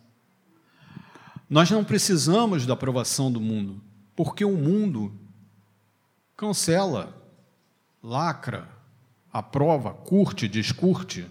Nós 1.49 1.71
não 1.71 1.85
precisamos 1.85 2.67
da 2.67 2.73
aprovação 2.73 3.31
do 3.31 3.41
mundo, 3.41 3.81
porque 4.17 4.45
o 4.45 4.57
mundo 4.57 5.13
cancela, 6.37 7.17
lacra, 8.03 8.69
aprova, 9.33 9.93
curte, 9.93 10.49
descurte. 10.49 11.27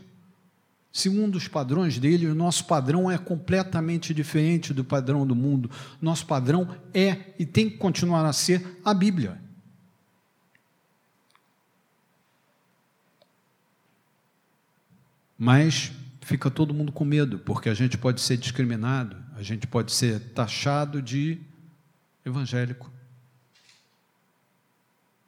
Segundo 0.91 1.37
os 1.37 1.47
padrões 1.47 1.97
dele, 1.97 2.27
o 2.27 2.35
nosso 2.35 2.65
padrão 2.65 3.09
é 3.09 3.17
completamente 3.17 4.13
diferente 4.13 4.73
do 4.73 4.83
padrão 4.83 5.25
do 5.25 5.33
mundo. 5.33 5.71
Nosso 6.01 6.25
padrão 6.25 6.75
é 6.93 7.33
e 7.39 7.45
tem 7.45 7.69
que 7.69 7.77
continuar 7.77 8.25
a 8.25 8.33
ser 8.33 8.79
a 8.83 8.93
Bíblia. 8.93 9.41
Mas 15.37 15.93
fica 16.19 16.51
todo 16.51 16.73
mundo 16.73 16.91
com 16.91 17.05
medo, 17.05 17.39
porque 17.39 17.69
a 17.69 17.73
gente 17.73 17.97
pode 17.97 18.19
ser 18.19 18.35
discriminado, 18.37 19.15
a 19.35 19.41
gente 19.41 19.65
pode 19.65 19.93
ser 19.93 20.19
taxado 20.33 21.01
de 21.01 21.39
evangélico. 22.25 22.91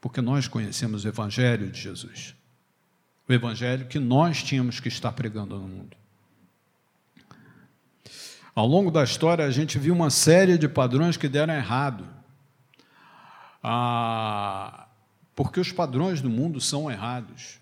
Porque 0.02 0.20
nós 0.20 0.48
conhecemos 0.48 1.06
o 1.06 1.08
Evangelho 1.08 1.72
de 1.72 1.80
Jesus 1.80 2.36
o 3.28 3.34
evangelho 3.34 3.88
que 3.88 4.00
nós 4.00 4.44
tínhamos 4.44 4.80
que 4.80 4.88
estar 4.88 5.12
pregando 5.12 5.58
no 5.58 5.68
mundo. 5.68 5.98
Ao 8.56 8.68
longo 8.68 8.92
da 8.92 9.04
história, 9.04 9.46
a 9.46 9.52
gente 9.52 9.80
viu 9.80 9.94
uma 9.94 10.10
série 10.10 10.58
de 10.58 10.68
padrões 10.68 11.18
que 11.18 11.28
deram 11.28 11.54
errado. 11.54 12.08
Ah, 13.64 14.88
porque 15.36 15.60
os 15.60 15.72
padrões 15.72 16.22
do 16.22 16.30
mundo 16.30 16.62
são 16.62 16.92
errados. 16.92 17.60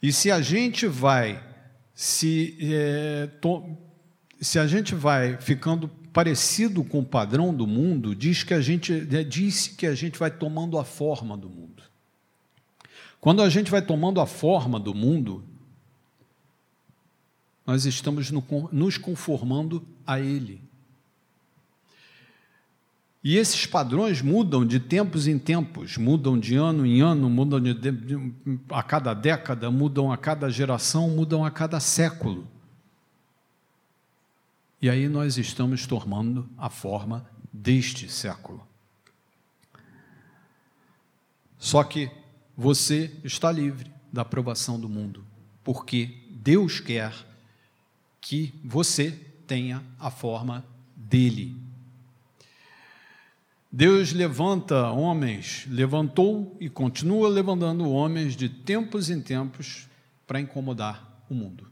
E 0.00 0.12
se 0.12 0.30
a 0.30 0.40
gente 0.40 0.86
vai 0.86 1.42
se, 1.94 2.56
é, 2.60 3.28
to, 3.40 3.76
se 4.40 4.58
a 4.58 4.66
gente 4.66 4.94
vai 4.94 5.36
ficando 5.38 5.88
parecido 6.12 6.84
com 6.84 7.00
o 7.00 7.04
padrão 7.04 7.54
do 7.54 7.66
mundo, 7.66 8.14
diz 8.14 8.42
que 8.42 8.54
a 8.54 8.60
gente 8.60 8.92
é, 8.92 9.24
disse 9.24 9.74
que 9.74 9.86
a 9.86 9.94
gente 9.94 10.18
vai 10.18 10.30
tomando 10.30 10.78
a 10.78 10.84
forma 10.84 11.36
do 11.36 11.48
mundo. 11.48 11.82
Quando 13.22 13.40
a 13.40 13.48
gente 13.48 13.70
vai 13.70 13.80
tomando 13.80 14.20
a 14.20 14.26
forma 14.26 14.80
do 14.80 14.92
mundo, 14.92 15.44
nós 17.64 17.86
estamos 17.86 18.32
nos 18.32 18.98
conformando 18.98 19.86
a 20.04 20.18
ele. 20.18 20.60
E 23.22 23.36
esses 23.36 23.64
padrões 23.64 24.20
mudam 24.20 24.66
de 24.66 24.80
tempos 24.80 25.28
em 25.28 25.38
tempos, 25.38 25.96
mudam 25.96 26.36
de 26.36 26.56
ano 26.56 26.84
em 26.84 27.00
ano, 27.00 27.30
mudam 27.30 27.60
de, 27.60 27.72
de, 27.72 28.32
a 28.68 28.82
cada 28.82 29.14
década, 29.14 29.70
mudam 29.70 30.10
a 30.10 30.18
cada 30.18 30.50
geração, 30.50 31.08
mudam 31.08 31.44
a 31.44 31.50
cada 31.52 31.78
século. 31.78 32.44
E 34.80 34.90
aí 34.90 35.08
nós 35.08 35.38
estamos 35.38 35.86
tomando 35.86 36.50
a 36.58 36.68
forma 36.68 37.24
deste 37.52 38.08
século. 38.08 38.66
Só 41.56 41.84
que 41.84 42.10
você 42.62 43.10
está 43.24 43.50
livre 43.50 43.90
da 44.12 44.22
aprovação 44.22 44.78
do 44.78 44.88
mundo, 44.88 45.24
porque 45.64 46.14
Deus 46.30 46.78
quer 46.78 47.12
que 48.20 48.54
você 48.62 49.10
tenha 49.48 49.82
a 49.98 50.12
forma 50.12 50.64
dele. 50.94 51.56
Deus 53.70 54.12
levanta 54.12 54.92
homens, 54.92 55.66
levantou 55.68 56.56
e 56.60 56.68
continua 56.68 57.28
levantando 57.28 57.90
homens 57.90 58.36
de 58.36 58.48
tempos 58.48 59.10
em 59.10 59.20
tempos 59.20 59.88
para 60.24 60.40
incomodar 60.40 61.24
o 61.28 61.34
mundo. 61.34 61.66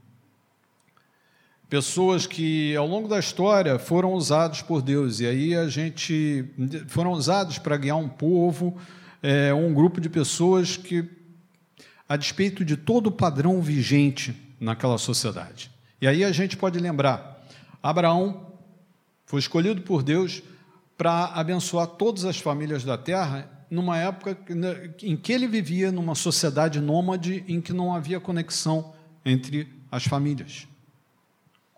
Pessoas 1.68 2.26
que 2.26 2.74
ao 2.74 2.88
longo 2.88 3.06
da 3.06 3.20
história 3.20 3.78
foram 3.78 4.12
usados 4.14 4.60
por 4.60 4.82
Deus, 4.82 5.20
e 5.20 5.26
aí 5.26 5.54
a 5.54 5.68
gente 5.68 6.44
foram 6.88 7.12
usados 7.12 7.58
para 7.58 7.76
guiar 7.76 7.96
um 7.96 8.08
povo, 8.08 8.76
é, 9.22 9.52
um 9.52 9.72
grupo 9.72 10.00
de 10.00 10.08
pessoas 10.08 10.76
que, 10.76 11.08
a 12.08 12.16
despeito 12.16 12.64
de 12.64 12.76
todo 12.76 13.08
o 13.08 13.12
padrão 13.12 13.60
vigente 13.60 14.34
naquela 14.58 14.98
sociedade. 14.98 15.70
E 16.00 16.06
aí 16.06 16.24
a 16.24 16.32
gente 16.32 16.56
pode 16.56 16.78
lembrar: 16.78 17.44
Abraão 17.82 18.52
foi 19.26 19.40
escolhido 19.40 19.82
por 19.82 20.02
Deus 20.02 20.42
para 20.96 21.26
abençoar 21.26 21.86
todas 21.86 22.24
as 22.24 22.38
famílias 22.38 22.84
da 22.84 22.98
terra 22.98 23.48
numa 23.70 23.96
época 23.96 24.36
em 25.02 25.16
que 25.16 25.32
ele 25.32 25.46
vivia 25.46 25.92
numa 25.92 26.14
sociedade 26.14 26.80
nômade 26.80 27.44
em 27.46 27.60
que 27.60 27.72
não 27.72 27.94
havia 27.94 28.18
conexão 28.18 28.92
entre 29.24 29.68
as 29.90 30.04
famílias. 30.04 30.66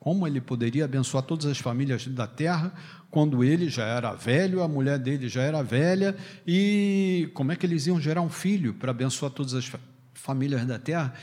Como 0.03 0.27
ele 0.27 0.41
poderia 0.41 0.85
abençoar 0.85 1.23
todas 1.23 1.47
as 1.47 1.59
famílias 1.59 2.09
da 2.09 2.27
terra 2.27 2.75
quando 3.09 3.45
ele 3.45 3.69
já 3.69 3.85
era 3.85 4.13
velho, 4.15 4.61
a 4.61 4.67
mulher 4.67 4.99
dele 4.99 5.29
já 5.29 5.43
era 5.43 5.63
velha, 5.63 6.17
e 6.45 7.31
como 7.35 7.53
é 7.53 7.57
que 7.57 7.65
eles 7.65 7.87
iam 7.87 8.01
gerar 8.01 8.21
um 8.21 8.29
filho 8.29 8.75
para 8.75 8.91
abençoar 8.91 9.31
todas 9.31 9.55
as 9.55 9.71
famílias 10.13 10.67
da 10.67 10.77
terra? 10.77 11.15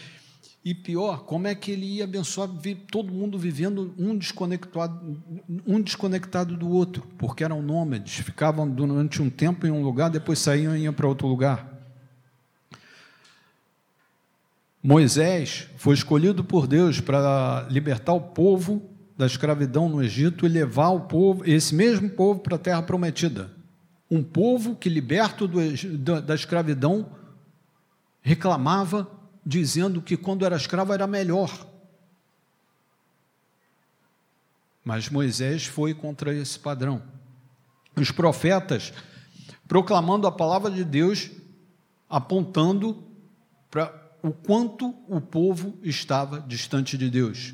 E 0.64 0.74
pior, 0.74 1.26
como 1.26 1.46
é 1.46 1.56
que 1.56 1.72
ele 1.72 1.86
ia 1.98 2.06
abençoar 2.06 2.48
todo 2.90 3.12
mundo 3.12 3.38
vivendo 3.38 3.94
um 3.98 4.18
desconectado, 4.18 5.22
um 5.68 5.82
desconectado 5.82 6.56
do 6.56 6.70
outro, 6.70 7.04
porque 7.18 7.44
eram 7.44 7.62
nômades, 7.62 8.14
ficavam 8.14 8.66
durante 8.66 9.22
um 9.22 9.30
tempo 9.30 9.68
em 9.68 9.72
um 9.72 9.84
lugar, 9.84 10.10
depois 10.10 10.40
saíam 10.40 10.74
e 10.74 10.84
iam 10.84 10.94
para 10.94 11.06
outro 11.06 11.28
lugar. 11.28 11.79
Moisés 14.82 15.68
foi 15.76 15.94
escolhido 15.94 16.44
por 16.44 16.66
Deus 16.66 17.02
para 17.02 17.68
libertar 17.70 18.14
o 18.14 18.22
povo 18.22 18.90
da 19.18 19.26
escravidão 19.26 19.90
no 19.90 20.02
Egito 20.02 20.46
e 20.46 20.50
levar 20.50 20.90
o 20.90 21.02
povo, 21.02 21.44
esse 21.46 21.76
mesmo 21.76 22.10
povo 22.10 22.40
para 22.40 22.56
a 22.56 22.60
terra 22.60 22.82
prometida. 22.82 23.52
Um 24.10 24.24
povo 24.24 24.76
que, 24.76 24.88
liberto 24.88 25.48
do, 25.48 26.22
da 26.22 26.34
escravidão, 26.34 27.12
reclamava 28.22 29.10
dizendo 29.46 30.02
que 30.02 30.16
quando 30.16 30.46
era 30.46 30.56
escravo 30.56 30.94
era 30.94 31.06
melhor. 31.06 31.68
Mas 34.84 35.10
Moisés 35.10 35.66
foi 35.66 35.94
contra 35.94 36.34
esse 36.34 36.58
padrão. 36.58 37.04
Os 37.96 38.12
profetas 38.12 38.94
proclamando 39.68 40.26
a 40.26 40.32
palavra 40.32 40.72
de 40.72 40.84
Deus, 40.84 41.30
apontando 42.10 43.04
para 43.70 44.09
o 44.22 44.32
quanto 44.32 44.96
o 45.08 45.22
povo 45.22 45.78
estava 45.84 46.42
distante 46.42 46.98
de 46.98 47.10
Deus. 47.10 47.54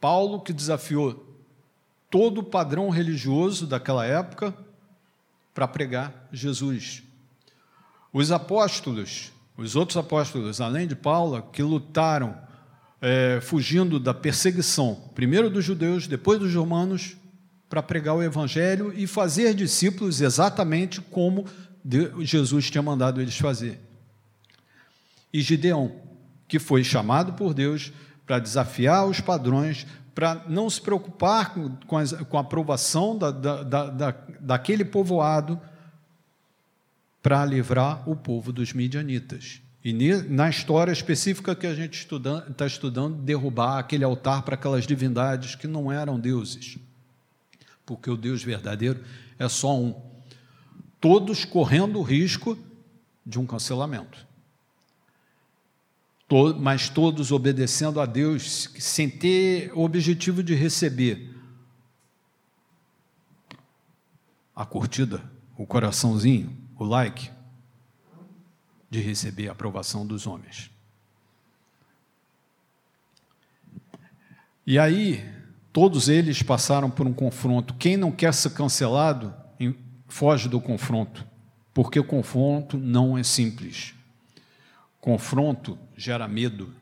Paulo, 0.00 0.40
que 0.40 0.52
desafiou 0.52 1.26
todo 2.10 2.38
o 2.38 2.44
padrão 2.44 2.88
religioso 2.88 3.66
daquela 3.66 4.04
época 4.04 4.54
para 5.52 5.66
pregar 5.66 6.28
Jesus. 6.32 7.02
Os 8.12 8.30
apóstolos 8.30 9.32
os 9.58 9.74
outros 9.74 9.96
apóstolos, 9.96 10.60
além 10.60 10.86
de 10.86 10.94
Paulo, 10.94 11.42
que 11.52 11.64
lutaram 11.64 12.38
é, 13.02 13.40
fugindo 13.42 13.98
da 13.98 14.14
perseguição, 14.14 15.10
primeiro 15.16 15.50
dos 15.50 15.64
judeus, 15.64 16.06
depois 16.06 16.38
dos 16.38 16.54
romanos, 16.54 17.16
para 17.68 17.82
pregar 17.82 18.14
o 18.14 18.22
evangelho 18.22 18.92
e 18.96 19.04
fazer 19.04 19.52
discípulos 19.54 20.20
exatamente 20.20 21.00
como 21.00 21.44
Jesus 22.20 22.70
tinha 22.70 22.80
mandado 22.80 23.20
eles 23.20 23.36
fazer. 23.36 23.80
E 25.32 25.40
Gideão, 25.40 25.92
que 26.46 26.58
foi 26.58 26.82
chamado 26.82 27.34
por 27.34 27.52
Deus 27.54 27.92
para 28.26 28.38
desafiar 28.38 29.06
os 29.06 29.20
padrões, 29.20 29.86
para 30.14 30.44
não 30.48 30.68
se 30.68 30.80
preocupar 30.80 31.54
com, 31.54 31.70
com, 31.86 31.96
com 32.28 32.36
a 32.36 32.40
aprovação 32.40 33.16
da, 33.16 33.30
da, 33.30 33.62
da, 33.62 34.14
daquele 34.40 34.84
povoado, 34.84 35.60
para 37.22 37.44
livrar 37.44 38.08
o 38.08 38.16
povo 38.16 38.52
dos 38.52 38.72
midianitas. 38.72 39.60
E 39.84 39.92
na 40.28 40.48
história 40.48 40.92
específica 40.92 41.54
que 41.54 41.66
a 41.66 41.74
gente 41.74 42.06
está 42.50 42.66
estudando, 42.66 43.16
derrubar 43.22 43.78
aquele 43.78 44.04
altar 44.04 44.42
para 44.42 44.54
aquelas 44.54 44.86
divindades 44.86 45.54
que 45.54 45.66
não 45.66 45.90
eram 45.90 46.18
deuses. 46.18 46.78
Porque 47.86 48.10
o 48.10 48.16
Deus 48.16 48.42
verdadeiro 48.42 49.02
é 49.38 49.48
só 49.48 49.78
um. 49.78 49.94
Todos 51.00 51.44
correndo 51.44 51.98
o 51.98 52.02
risco 52.02 52.58
de 53.24 53.38
um 53.38 53.46
cancelamento. 53.46 54.27
Mas 56.58 56.88
todos 56.90 57.32
obedecendo 57.32 58.00
a 58.00 58.06
Deus 58.06 58.70
sem 58.78 59.08
ter 59.08 59.72
o 59.74 59.82
objetivo 59.82 60.42
de 60.42 60.54
receber 60.54 61.34
a 64.54 64.66
curtida, 64.66 65.22
o 65.56 65.64
coraçãozinho, 65.64 66.54
o 66.76 66.84
like, 66.84 67.30
de 68.90 69.00
receber 69.00 69.48
a 69.48 69.52
aprovação 69.52 70.06
dos 70.06 70.26
homens. 70.26 70.70
E 74.66 74.78
aí, 74.78 75.24
todos 75.72 76.08
eles 76.08 76.42
passaram 76.42 76.90
por 76.90 77.06
um 77.06 77.12
confronto. 77.12 77.72
Quem 77.74 77.96
não 77.96 78.12
quer 78.12 78.34
ser 78.34 78.50
cancelado, 78.50 79.34
foge 80.06 80.48
do 80.48 80.60
confronto, 80.60 81.26
porque 81.72 81.98
o 81.98 82.04
confronto 82.04 82.76
não 82.76 83.16
é 83.16 83.22
simples. 83.22 83.94
Confronto 85.00 85.78
gera 85.96 86.26
medo. 86.26 86.74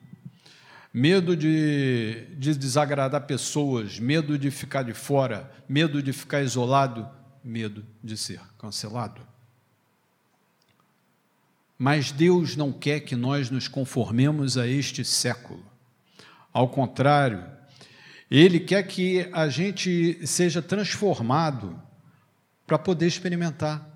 Medo 0.92 1.36
de, 1.36 2.26
de 2.38 2.54
desagradar 2.54 3.26
pessoas, 3.26 3.98
medo 3.98 4.38
de 4.38 4.50
ficar 4.50 4.82
de 4.82 4.94
fora, 4.94 5.52
medo 5.68 6.02
de 6.02 6.12
ficar 6.12 6.42
isolado, 6.42 7.08
medo 7.44 7.84
de 8.02 8.16
ser 8.16 8.40
cancelado. 8.58 9.20
Mas 11.78 12.10
Deus 12.10 12.56
não 12.56 12.72
quer 12.72 13.00
que 13.00 13.14
nós 13.14 13.50
nos 13.50 13.68
conformemos 13.68 14.56
a 14.56 14.66
este 14.66 15.04
século. 15.04 15.62
Ao 16.50 16.66
contrário, 16.66 17.44
Ele 18.30 18.58
quer 18.58 18.82
que 18.84 19.28
a 19.34 19.46
gente 19.48 20.26
seja 20.26 20.62
transformado 20.62 21.78
para 22.66 22.78
poder 22.78 23.06
experimentar 23.06 23.86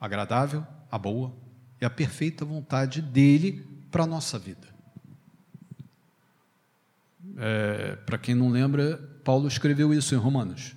agradável, 0.00 0.66
a 0.90 0.98
boa 0.98 1.41
e 1.82 1.84
a 1.84 1.90
perfeita 1.90 2.46
vontade 2.46 3.02
dEle 3.02 3.66
para 3.90 4.04
a 4.04 4.06
nossa 4.06 4.38
vida. 4.38 4.66
É, 7.36 7.96
para 8.06 8.16
quem 8.16 8.34
não 8.34 8.48
lembra, 8.48 8.96
Paulo 9.22 9.46
escreveu 9.46 9.92
isso 9.92 10.14
em 10.14 10.18
Romanos 10.18 10.74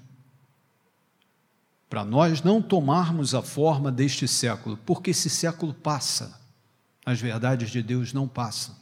para 1.96 2.04
nós 2.04 2.42
não 2.42 2.62
tomarmos 2.62 3.34
a 3.34 3.42
forma 3.42 3.90
deste 3.90 4.28
século, 4.28 4.78
porque 4.86 5.12
esse 5.12 5.30
século 5.30 5.74
passa, 5.74 6.42
as 7.06 7.22
verdades 7.22 7.70
de 7.70 7.82
Deus 7.82 8.12
não 8.12 8.28
passam. 8.28 8.76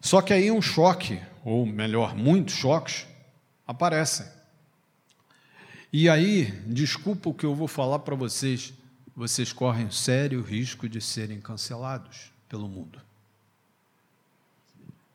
Só 0.00 0.20
que 0.20 0.32
aí 0.32 0.50
um 0.50 0.60
choque, 0.60 1.20
ou 1.44 1.64
melhor, 1.64 2.16
muitos 2.16 2.54
choques, 2.54 3.06
aparecem. 3.64 4.26
E 5.92 6.08
aí, 6.08 6.46
desculpa 6.66 7.28
o 7.30 7.34
que 7.34 7.46
eu 7.46 7.54
vou 7.54 7.68
falar 7.68 8.00
para 8.00 8.16
vocês, 8.16 8.72
vocês 9.16 9.50
correm 9.50 9.90
sério 9.90 10.42
risco 10.42 10.86
de 10.86 11.00
serem 11.00 11.40
cancelados 11.40 12.30
pelo 12.46 12.68
mundo. 12.68 13.00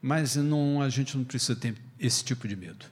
Mas 0.02 0.36
não, 0.36 0.82
a 0.82 0.90
gente 0.90 1.16
não 1.16 1.24
precisa 1.24 1.56
ter 1.56 1.78
esse 2.00 2.24
tipo 2.24 2.48
de 2.48 2.56
medo. 2.56 2.88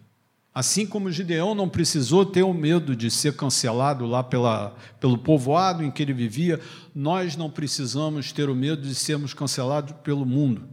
Assim 0.53 0.85
como 0.85 1.11
Gideão 1.11 1.55
não 1.55 1.67
precisou 1.67 2.25
ter 2.25 2.43
o 2.43 2.53
medo 2.53 2.95
de 2.95 3.09
ser 3.09 3.35
cancelado 3.35 4.05
lá 4.05 4.23
pela, 4.23 4.75
pelo 4.99 5.17
povoado 5.17 5.83
em 5.83 5.89
que 5.89 6.03
ele 6.03 6.13
vivia, 6.13 6.61
nós 6.93 7.35
não 7.35 7.49
precisamos 7.49 8.31
ter 8.31 8.47
o 8.49 8.55
medo 8.55 8.83
de 8.83 8.93
sermos 8.93 9.33
cancelados 9.33 9.95
pelo 10.03 10.25
mundo, 10.25 10.69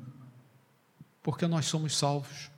porque 1.22 1.46
nós 1.46 1.66
somos 1.66 1.96
salvos. 1.96 2.50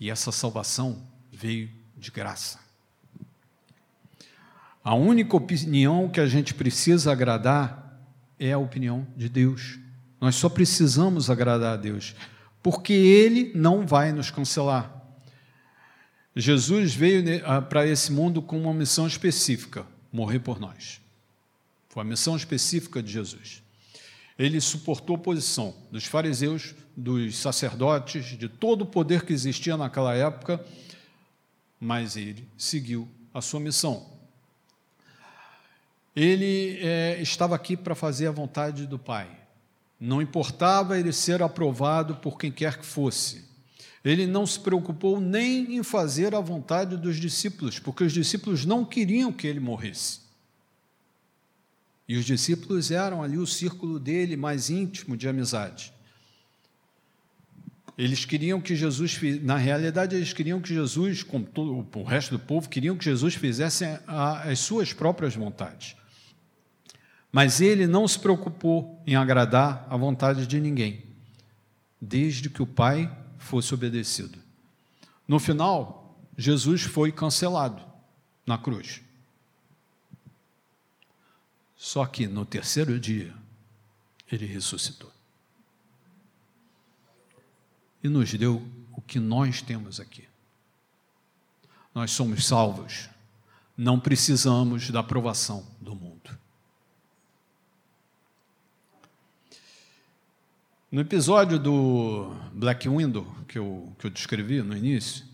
E 0.00 0.10
essa 0.10 0.32
salvação 0.32 1.06
veio 1.30 1.70
de 1.96 2.10
graça. 2.10 2.69
A 4.82 4.94
única 4.94 5.36
opinião 5.36 6.08
que 6.08 6.20
a 6.20 6.26
gente 6.26 6.54
precisa 6.54 7.12
agradar 7.12 8.00
é 8.38 8.52
a 8.52 8.58
opinião 8.58 9.06
de 9.16 9.28
Deus. 9.28 9.78
Nós 10.20 10.36
só 10.36 10.48
precisamos 10.48 11.28
agradar 11.28 11.74
a 11.74 11.76
Deus 11.76 12.14
porque 12.62 12.92
Ele 12.92 13.52
não 13.54 13.86
vai 13.86 14.12
nos 14.12 14.30
cancelar. 14.30 14.96
Jesus 16.34 16.94
veio 16.94 17.22
para 17.68 17.86
esse 17.86 18.12
mundo 18.12 18.40
com 18.40 18.60
uma 18.60 18.72
missão 18.72 19.06
específica: 19.06 19.86
morrer 20.12 20.38
por 20.38 20.58
nós. 20.58 21.00
Foi 21.88 22.02
a 22.02 22.06
missão 22.06 22.36
específica 22.36 23.02
de 23.02 23.12
Jesus. 23.12 23.62
Ele 24.38 24.60
suportou 24.60 25.16
a 25.16 25.18
oposição 25.18 25.74
dos 25.90 26.06
fariseus, 26.06 26.74
dos 26.96 27.36
sacerdotes, 27.36 28.38
de 28.38 28.48
todo 28.48 28.82
o 28.82 28.86
poder 28.86 29.24
que 29.24 29.32
existia 29.32 29.76
naquela 29.76 30.14
época, 30.14 30.64
mas 31.78 32.16
ele 32.16 32.48
seguiu 32.56 33.06
a 33.34 33.42
sua 33.42 33.60
missão. 33.60 34.19
Ele 36.14 36.78
é, 36.80 37.20
estava 37.20 37.54
aqui 37.54 37.76
para 37.76 37.94
fazer 37.94 38.26
a 38.26 38.32
vontade 38.32 38.86
do 38.86 38.98
Pai. 38.98 39.28
Não 39.98 40.20
importava 40.20 40.98
ele 40.98 41.12
ser 41.12 41.42
aprovado 41.42 42.16
por 42.16 42.38
quem 42.38 42.50
quer 42.50 42.78
que 42.78 42.86
fosse. 42.86 43.44
Ele 44.02 44.26
não 44.26 44.46
se 44.46 44.58
preocupou 44.58 45.20
nem 45.20 45.76
em 45.76 45.82
fazer 45.82 46.34
a 46.34 46.40
vontade 46.40 46.96
dos 46.96 47.16
discípulos, 47.16 47.78
porque 47.78 48.04
os 48.04 48.12
discípulos 48.12 48.64
não 48.64 48.84
queriam 48.84 49.30
que 49.30 49.46
ele 49.46 49.60
morresse. 49.60 50.20
E 52.08 52.16
os 52.16 52.24
discípulos 52.24 52.90
eram 52.90 53.22
ali 53.22 53.36
o 53.36 53.46
círculo 53.46 54.00
dele 54.00 54.36
mais 54.36 54.70
íntimo 54.70 55.16
de 55.16 55.28
amizade. 55.28 55.92
Eles 57.96 58.24
queriam 58.24 58.60
que 58.60 58.74
Jesus, 58.74 59.20
na 59.42 59.58
realidade, 59.58 60.16
eles 60.16 60.32
queriam 60.32 60.60
que 60.60 60.72
Jesus, 60.72 61.22
como 61.22 61.44
todo 61.44 61.86
o 61.94 62.02
resto 62.02 62.30
do 62.30 62.38
povo, 62.38 62.68
queriam 62.68 62.96
que 62.96 63.04
Jesus 63.04 63.34
fizesse 63.34 63.84
as 64.06 64.58
suas 64.60 64.94
próprias 64.94 65.36
vontades. 65.36 65.99
Mas 67.32 67.60
ele 67.60 67.86
não 67.86 68.08
se 68.08 68.18
preocupou 68.18 69.00
em 69.06 69.14
agradar 69.14 69.86
a 69.88 69.96
vontade 69.96 70.46
de 70.46 70.60
ninguém, 70.60 71.04
desde 72.00 72.50
que 72.50 72.62
o 72.62 72.66
Pai 72.66 73.10
fosse 73.38 73.72
obedecido. 73.72 74.38
No 75.28 75.38
final, 75.38 76.18
Jesus 76.36 76.82
foi 76.82 77.12
cancelado 77.12 77.82
na 78.46 78.58
cruz. 78.58 79.00
Só 81.76 82.04
que 82.04 82.26
no 82.26 82.44
terceiro 82.44 82.98
dia, 82.98 83.32
ele 84.30 84.46
ressuscitou. 84.46 85.10
E 88.02 88.08
nos 88.08 88.32
deu 88.34 88.66
o 88.92 89.00
que 89.00 89.20
nós 89.20 89.62
temos 89.62 90.00
aqui. 90.00 90.26
Nós 91.94 92.10
somos 92.10 92.46
salvos, 92.46 93.08
não 93.76 94.00
precisamos 94.00 94.90
da 94.90 95.00
aprovação 95.00 95.66
do 95.80 95.94
mundo. 95.94 96.39
No 100.90 101.00
episódio 101.02 101.56
do 101.56 102.34
Black 102.52 102.88
Window, 102.88 103.24
que 103.46 103.56
eu, 103.56 103.94
que 103.96 104.08
eu 104.08 104.10
descrevi 104.10 104.60
no 104.60 104.76
início, 104.76 105.24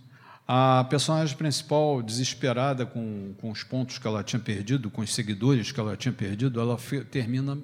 a 0.46 0.84
personagem 0.84 1.34
principal, 1.34 2.02
desesperada 2.02 2.84
com, 2.84 3.34
com 3.40 3.50
os 3.50 3.62
pontos 3.62 3.96
que 3.96 4.06
ela 4.06 4.22
tinha 4.22 4.38
perdido, 4.38 4.90
com 4.90 5.00
os 5.00 5.14
seguidores 5.14 5.72
que 5.72 5.80
ela 5.80 5.96
tinha 5.96 6.12
perdido, 6.12 6.60
ela 6.60 6.76
termina 7.10 7.56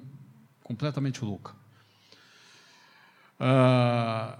completamente 0.63 1.23
louca. 1.23 1.53
Ah, 3.39 4.39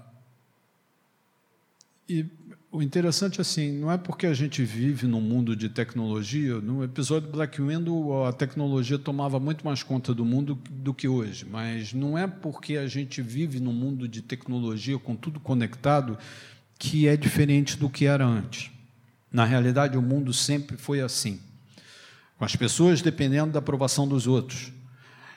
e 2.08 2.26
o 2.74 2.82
interessante 2.82 3.40
assim, 3.40 3.70
não 3.70 3.92
é 3.92 3.96
porque 3.96 4.26
a 4.26 4.34
gente 4.34 4.64
vive 4.64 5.06
num 5.06 5.20
mundo 5.20 5.54
de 5.54 5.68
tecnologia, 5.68 6.60
no 6.60 6.82
episódio 6.82 7.30
Black 7.30 7.62
Window 7.62 8.26
a 8.26 8.32
tecnologia 8.32 8.98
tomava 8.98 9.38
muito 9.38 9.64
mais 9.64 9.84
conta 9.84 10.12
do 10.12 10.24
mundo 10.24 10.58
do 10.68 10.92
que 10.92 11.06
hoje, 11.06 11.46
mas 11.48 11.92
não 11.92 12.18
é 12.18 12.26
porque 12.26 12.76
a 12.76 12.88
gente 12.88 13.22
vive 13.22 13.60
num 13.60 13.72
mundo 13.72 14.08
de 14.08 14.20
tecnologia 14.20 14.98
com 14.98 15.14
tudo 15.14 15.38
conectado 15.38 16.18
que 16.76 17.06
é 17.06 17.16
diferente 17.16 17.76
do 17.78 17.88
que 17.88 18.06
era 18.06 18.26
antes. 18.26 18.72
Na 19.30 19.44
realidade, 19.44 19.96
o 19.96 20.02
mundo 20.02 20.32
sempre 20.32 20.76
foi 20.76 21.00
assim, 21.00 21.38
com 22.36 22.44
as 22.44 22.56
pessoas 22.56 23.00
dependendo 23.00 23.52
da 23.52 23.60
aprovação 23.60 24.08
dos 24.08 24.26
outros. 24.26 24.72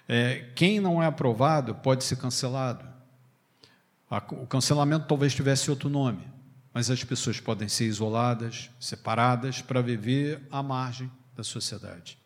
É, 0.10 0.44
quem 0.56 0.80
não 0.80 1.04
é 1.04 1.06
aprovado 1.06 1.76
pode 1.76 2.04
ser 2.04 2.16
cancelado. 2.16 2.84
O 4.32 4.48
cancelamento 4.48 5.06
talvez 5.06 5.36
tivesse 5.36 5.70
outro 5.70 5.88
nome 5.88 6.36
mas 6.78 6.92
as 6.92 7.04
pessoas 7.04 7.40
podem 7.40 7.68
ser 7.68 7.88
isoladas, 7.88 8.70
separadas, 8.80 9.64
para 9.64 9.82
viver 9.82 10.40
à 10.52 10.62
margem 10.62 11.12
da 11.36 11.44
sociedade. 11.44 12.20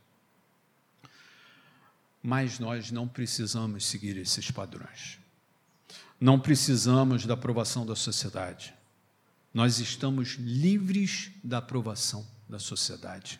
Mas 2.21 2.59
nós 2.59 2.91
não 2.91 3.07
precisamos 3.07 3.85
seguir 3.85 4.17
esses 4.17 4.51
padrões. 4.51 5.17
Não 6.19 6.37
precisamos 6.37 7.25
da 7.25 7.33
aprovação 7.33 7.85
da 7.85 7.95
sociedade. 7.95 8.73
Nós 9.53 9.79
estamos 9.79 10.31
livres 10.37 11.31
da 11.41 11.59
aprovação 11.59 12.27
da 12.49 12.59
sociedade. 12.59 13.39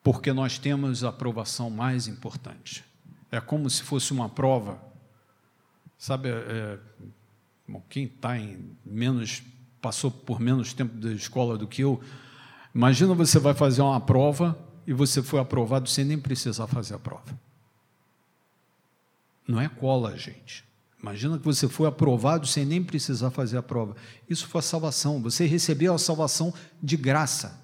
Porque 0.00 0.32
nós 0.32 0.58
temos 0.58 1.02
a 1.02 1.08
aprovação 1.08 1.68
mais 1.68 2.06
importante. 2.06 2.84
É 3.32 3.40
como 3.40 3.68
se 3.68 3.82
fosse 3.82 4.12
uma 4.12 4.28
prova. 4.28 4.80
Sabe, 5.98 6.28
é, 6.28 6.78
quem 7.90 8.04
está 8.04 8.38
em 8.38 8.76
menos 8.86 9.42
passou 9.82 10.10
por 10.10 10.40
menos 10.40 10.72
tempo 10.72 10.96
da 10.96 11.12
escola 11.12 11.58
do 11.58 11.66
que 11.66 11.82
eu. 11.82 12.00
Imagina 12.72 13.12
você 13.12 13.38
vai 13.38 13.52
fazer 13.52 13.82
uma 13.82 14.00
prova 14.00 14.56
e 14.86 14.92
você 14.92 15.22
foi 15.22 15.40
aprovado 15.40 15.88
sem 15.88 16.04
nem 16.04 16.18
precisar 16.18 16.68
fazer 16.68 16.94
a 16.94 16.98
prova. 16.98 17.38
Não 19.46 19.60
é 19.60 19.68
cola, 19.68 20.16
gente. 20.16 20.64
Imagina 21.02 21.36
que 21.36 21.44
você 21.44 21.68
foi 21.68 21.88
aprovado 21.88 22.46
sem 22.46 22.64
nem 22.64 22.82
precisar 22.82 23.32
fazer 23.32 23.58
a 23.58 23.62
prova. 23.62 23.96
Isso 24.30 24.46
foi 24.46 24.60
a 24.60 24.62
salvação. 24.62 25.20
Você 25.22 25.46
recebeu 25.46 25.92
a 25.92 25.98
salvação 25.98 26.54
de 26.80 26.96
graça, 26.96 27.60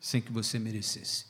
sem 0.00 0.20
que 0.20 0.32
você 0.32 0.58
merecesse. 0.58 1.26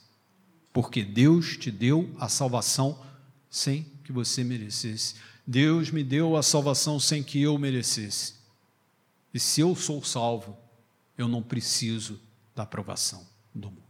Porque 0.73 1.03
Deus 1.03 1.55
te 1.55 1.69
deu 1.69 2.09
a 2.19 2.27
salvação 2.27 2.99
sem 3.47 3.85
que 4.03 4.11
você 4.11 4.43
merecesse. 4.43 5.13
Deus 5.45 5.91
me 5.91 6.03
deu 6.03 6.35
a 6.35 6.41
salvação 6.41 6.99
sem 6.99 7.21
que 7.21 7.39
eu 7.39 7.59
merecesse. 7.59 8.42
E 9.33 9.39
se 9.39 9.61
eu 9.61 9.75
sou 9.75 10.03
salvo, 10.03 10.57
eu 11.17 11.27
não 11.27 11.41
preciso 11.41 12.19
da 12.55 12.63
aprovação 12.63 13.25
do 13.53 13.69
mundo. 13.69 13.81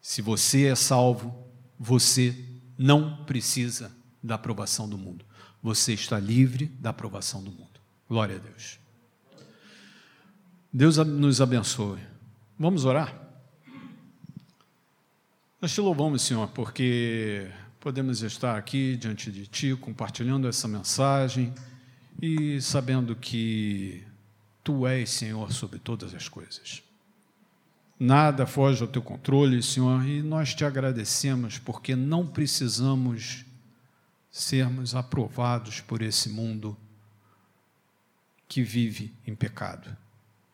Se 0.00 0.22
você 0.22 0.66
é 0.66 0.74
salvo, 0.74 1.46
você 1.78 2.34
não 2.78 3.24
precisa 3.24 3.94
da 4.22 4.36
aprovação 4.36 4.88
do 4.88 4.96
mundo. 4.96 5.24
Você 5.62 5.92
está 5.92 6.18
livre 6.18 6.66
da 6.66 6.90
aprovação 6.90 7.42
do 7.42 7.50
mundo. 7.50 7.80
Glória 8.08 8.36
a 8.36 8.38
Deus. 8.38 8.78
Deus 10.72 10.96
nos 10.96 11.40
abençoe. 11.40 12.00
Vamos 12.58 12.84
orar? 12.84 13.26
Nós 15.60 15.72
te 15.72 15.80
louvamos, 15.80 16.22
Senhor, 16.22 16.46
porque 16.48 17.50
podemos 17.80 18.22
estar 18.22 18.56
aqui 18.56 18.96
diante 18.96 19.32
de 19.32 19.46
Ti, 19.46 19.74
compartilhando 19.74 20.46
essa 20.46 20.68
mensagem 20.68 21.52
e 22.20 22.60
sabendo 22.60 23.14
que 23.14 24.02
Tu 24.64 24.86
és 24.86 25.08
Senhor 25.10 25.52
sobre 25.52 25.78
todas 25.78 26.14
as 26.14 26.28
coisas. 26.28 26.82
Nada 27.98 28.46
foge 28.46 28.82
ao 28.82 28.88
Teu 28.88 29.02
controle, 29.02 29.62
Senhor, 29.62 30.04
e 30.06 30.22
nós 30.22 30.54
te 30.54 30.64
agradecemos 30.64 31.58
porque 31.58 31.94
não 31.94 32.26
precisamos 32.26 33.44
sermos 34.30 34.94
aprovados 34.94 35.80
por 35.80 36.02
esse 36.02 36.28
mundo 36.28 36.76
que 38.48 38.62
vive 38.62 39.14
em 39.26 39.34
pecado, 39.34 39.96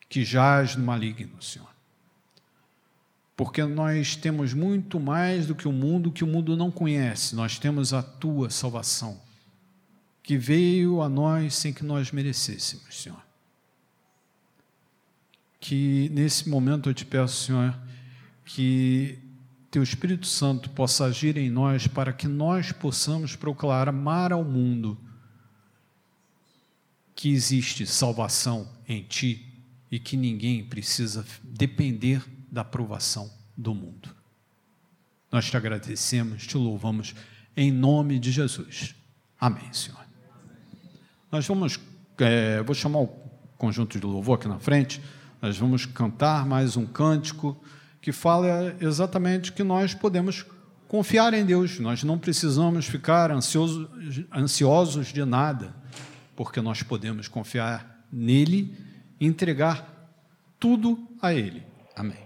que 0.07 0.23
jaz 0.23 0.75
no 0.75 0.85
maligno, 0.85 1.41
Senhor. 1.41 1.67
Porque 3.35 3.63
nós 3.63 4.15
temos 4.15 4.53
muito 4.53 4.99
mais 4.99 5.47
do 5.47 5.55
que 5.55 5.67
o 5.67 5.71
mundo 5.71 6.11
que 6.11 6.23
o 6.23 6.27
mundo 6.27 6.55
não 6.55 6.71
conhece, 6.71 7.35
nós 7.35 7.59
temos 7.59 7.93
a 7.93 8.01
tua 8.01 8.49
salvação 8.49 9.19
que 10.23 10.37
veio 10.37 11.01
a 11.01 11.09
nós 11.09 11.53
sem 11.53 11.73
que 11.73 11.83
nós 11.83 12.11
merecêssemos, 12.11 13.01
Senhor. 13.01 13.21
Que 15.59 16.09
nesse 16.09 16.49
momento 16.49 16.89
eu 16.89 16.93
te 16.93 17.05
peço, 17.05 17.45
Senhor, 17.45 17.77
que 18.45 19.19
teu 19.69 19.83
Espírito 19.83 20.25
Santo 20.25 20.69
possa 20.69 21.05
agir 21.05 21.35
em 21.35 21.49
nós 21.49 21.87
para 21.87 22.13
que 22.13 22.27
nós 22.27 22.71
possamos 22.71 23.35
proclamar 23.35 24.31
ao 24.31 24.43
mundo 24.43 24.97
que 27.15 27.29
existe 27.29 27.85
salvação 27.85 28.67
em 28.87 29.03
ti 29.03 29.53
e 29.91 29.99
que 29.99 30.15
ninguém 30.17 30.63
precisa 30.63 31.25
depender 31.43 32.23
da 32.51 32.61
aprovação 32.61 33.31
do 33.57 33.73
mundo. 33.73 34.09
Nós 35.31 35.49
te 35.49 35.57
agradecemos, 35.57 36.45
te 36.45 36.57
louvamos 36.57 37.15
em 37.55 37.71
nome 37.71 38.19
de 38.19 38.31
Jesus. 38.31 38.95
Amém, 39.39 39.71
Senhor. 39.73 40.02
Nós 41.33 41.47
vamos, 41.47 41.79
é, 42.19 42.61
vou 42.61 42.75
chamar 42.75 42.99
o 42.99 43.07
conjunto 43.57 43.99
de 43.99 44.05
louvor 44.05 44.37
aqui 44.37 44.47
na 44.47 44.59
frente, 44.59 45.01
nós 45.41 45.57
vamos 45.57 45.83
cantar 45.83 46.45
mais 46.45 46.77
um 46.77 46.85
cântico 46.85 47.59
que 47.99 48.11
fala 48.11 48.75
exatamente 48.79 49.51
que 49.51 49.63
nós 49.63 49.95
podemos 49.95 50.45
confiar 50.87 51.33
em 51.33 51.43
Deus, 51.43 51.79
nós 51.79 52.03
não 52.03 52.19
precisamos 52.19 52.85
ficar 52.85 53.31
ansioso, 53.31 53.89
ansiosos 54.31 55.07
de 55.07 55.25
nada, 55.25 55.73
porque 56.35 56.61
nós 56.61 56.83
podemos 56.83 57.27
confiar 57.27 58.05
nele 58.11 58.77
e 59.19 59.25
entregar 59.25 60.13
tudo 60.59 60.99
a 61.19 61.33
Ele. 61.33 61.63
Amém. 61.95 62.22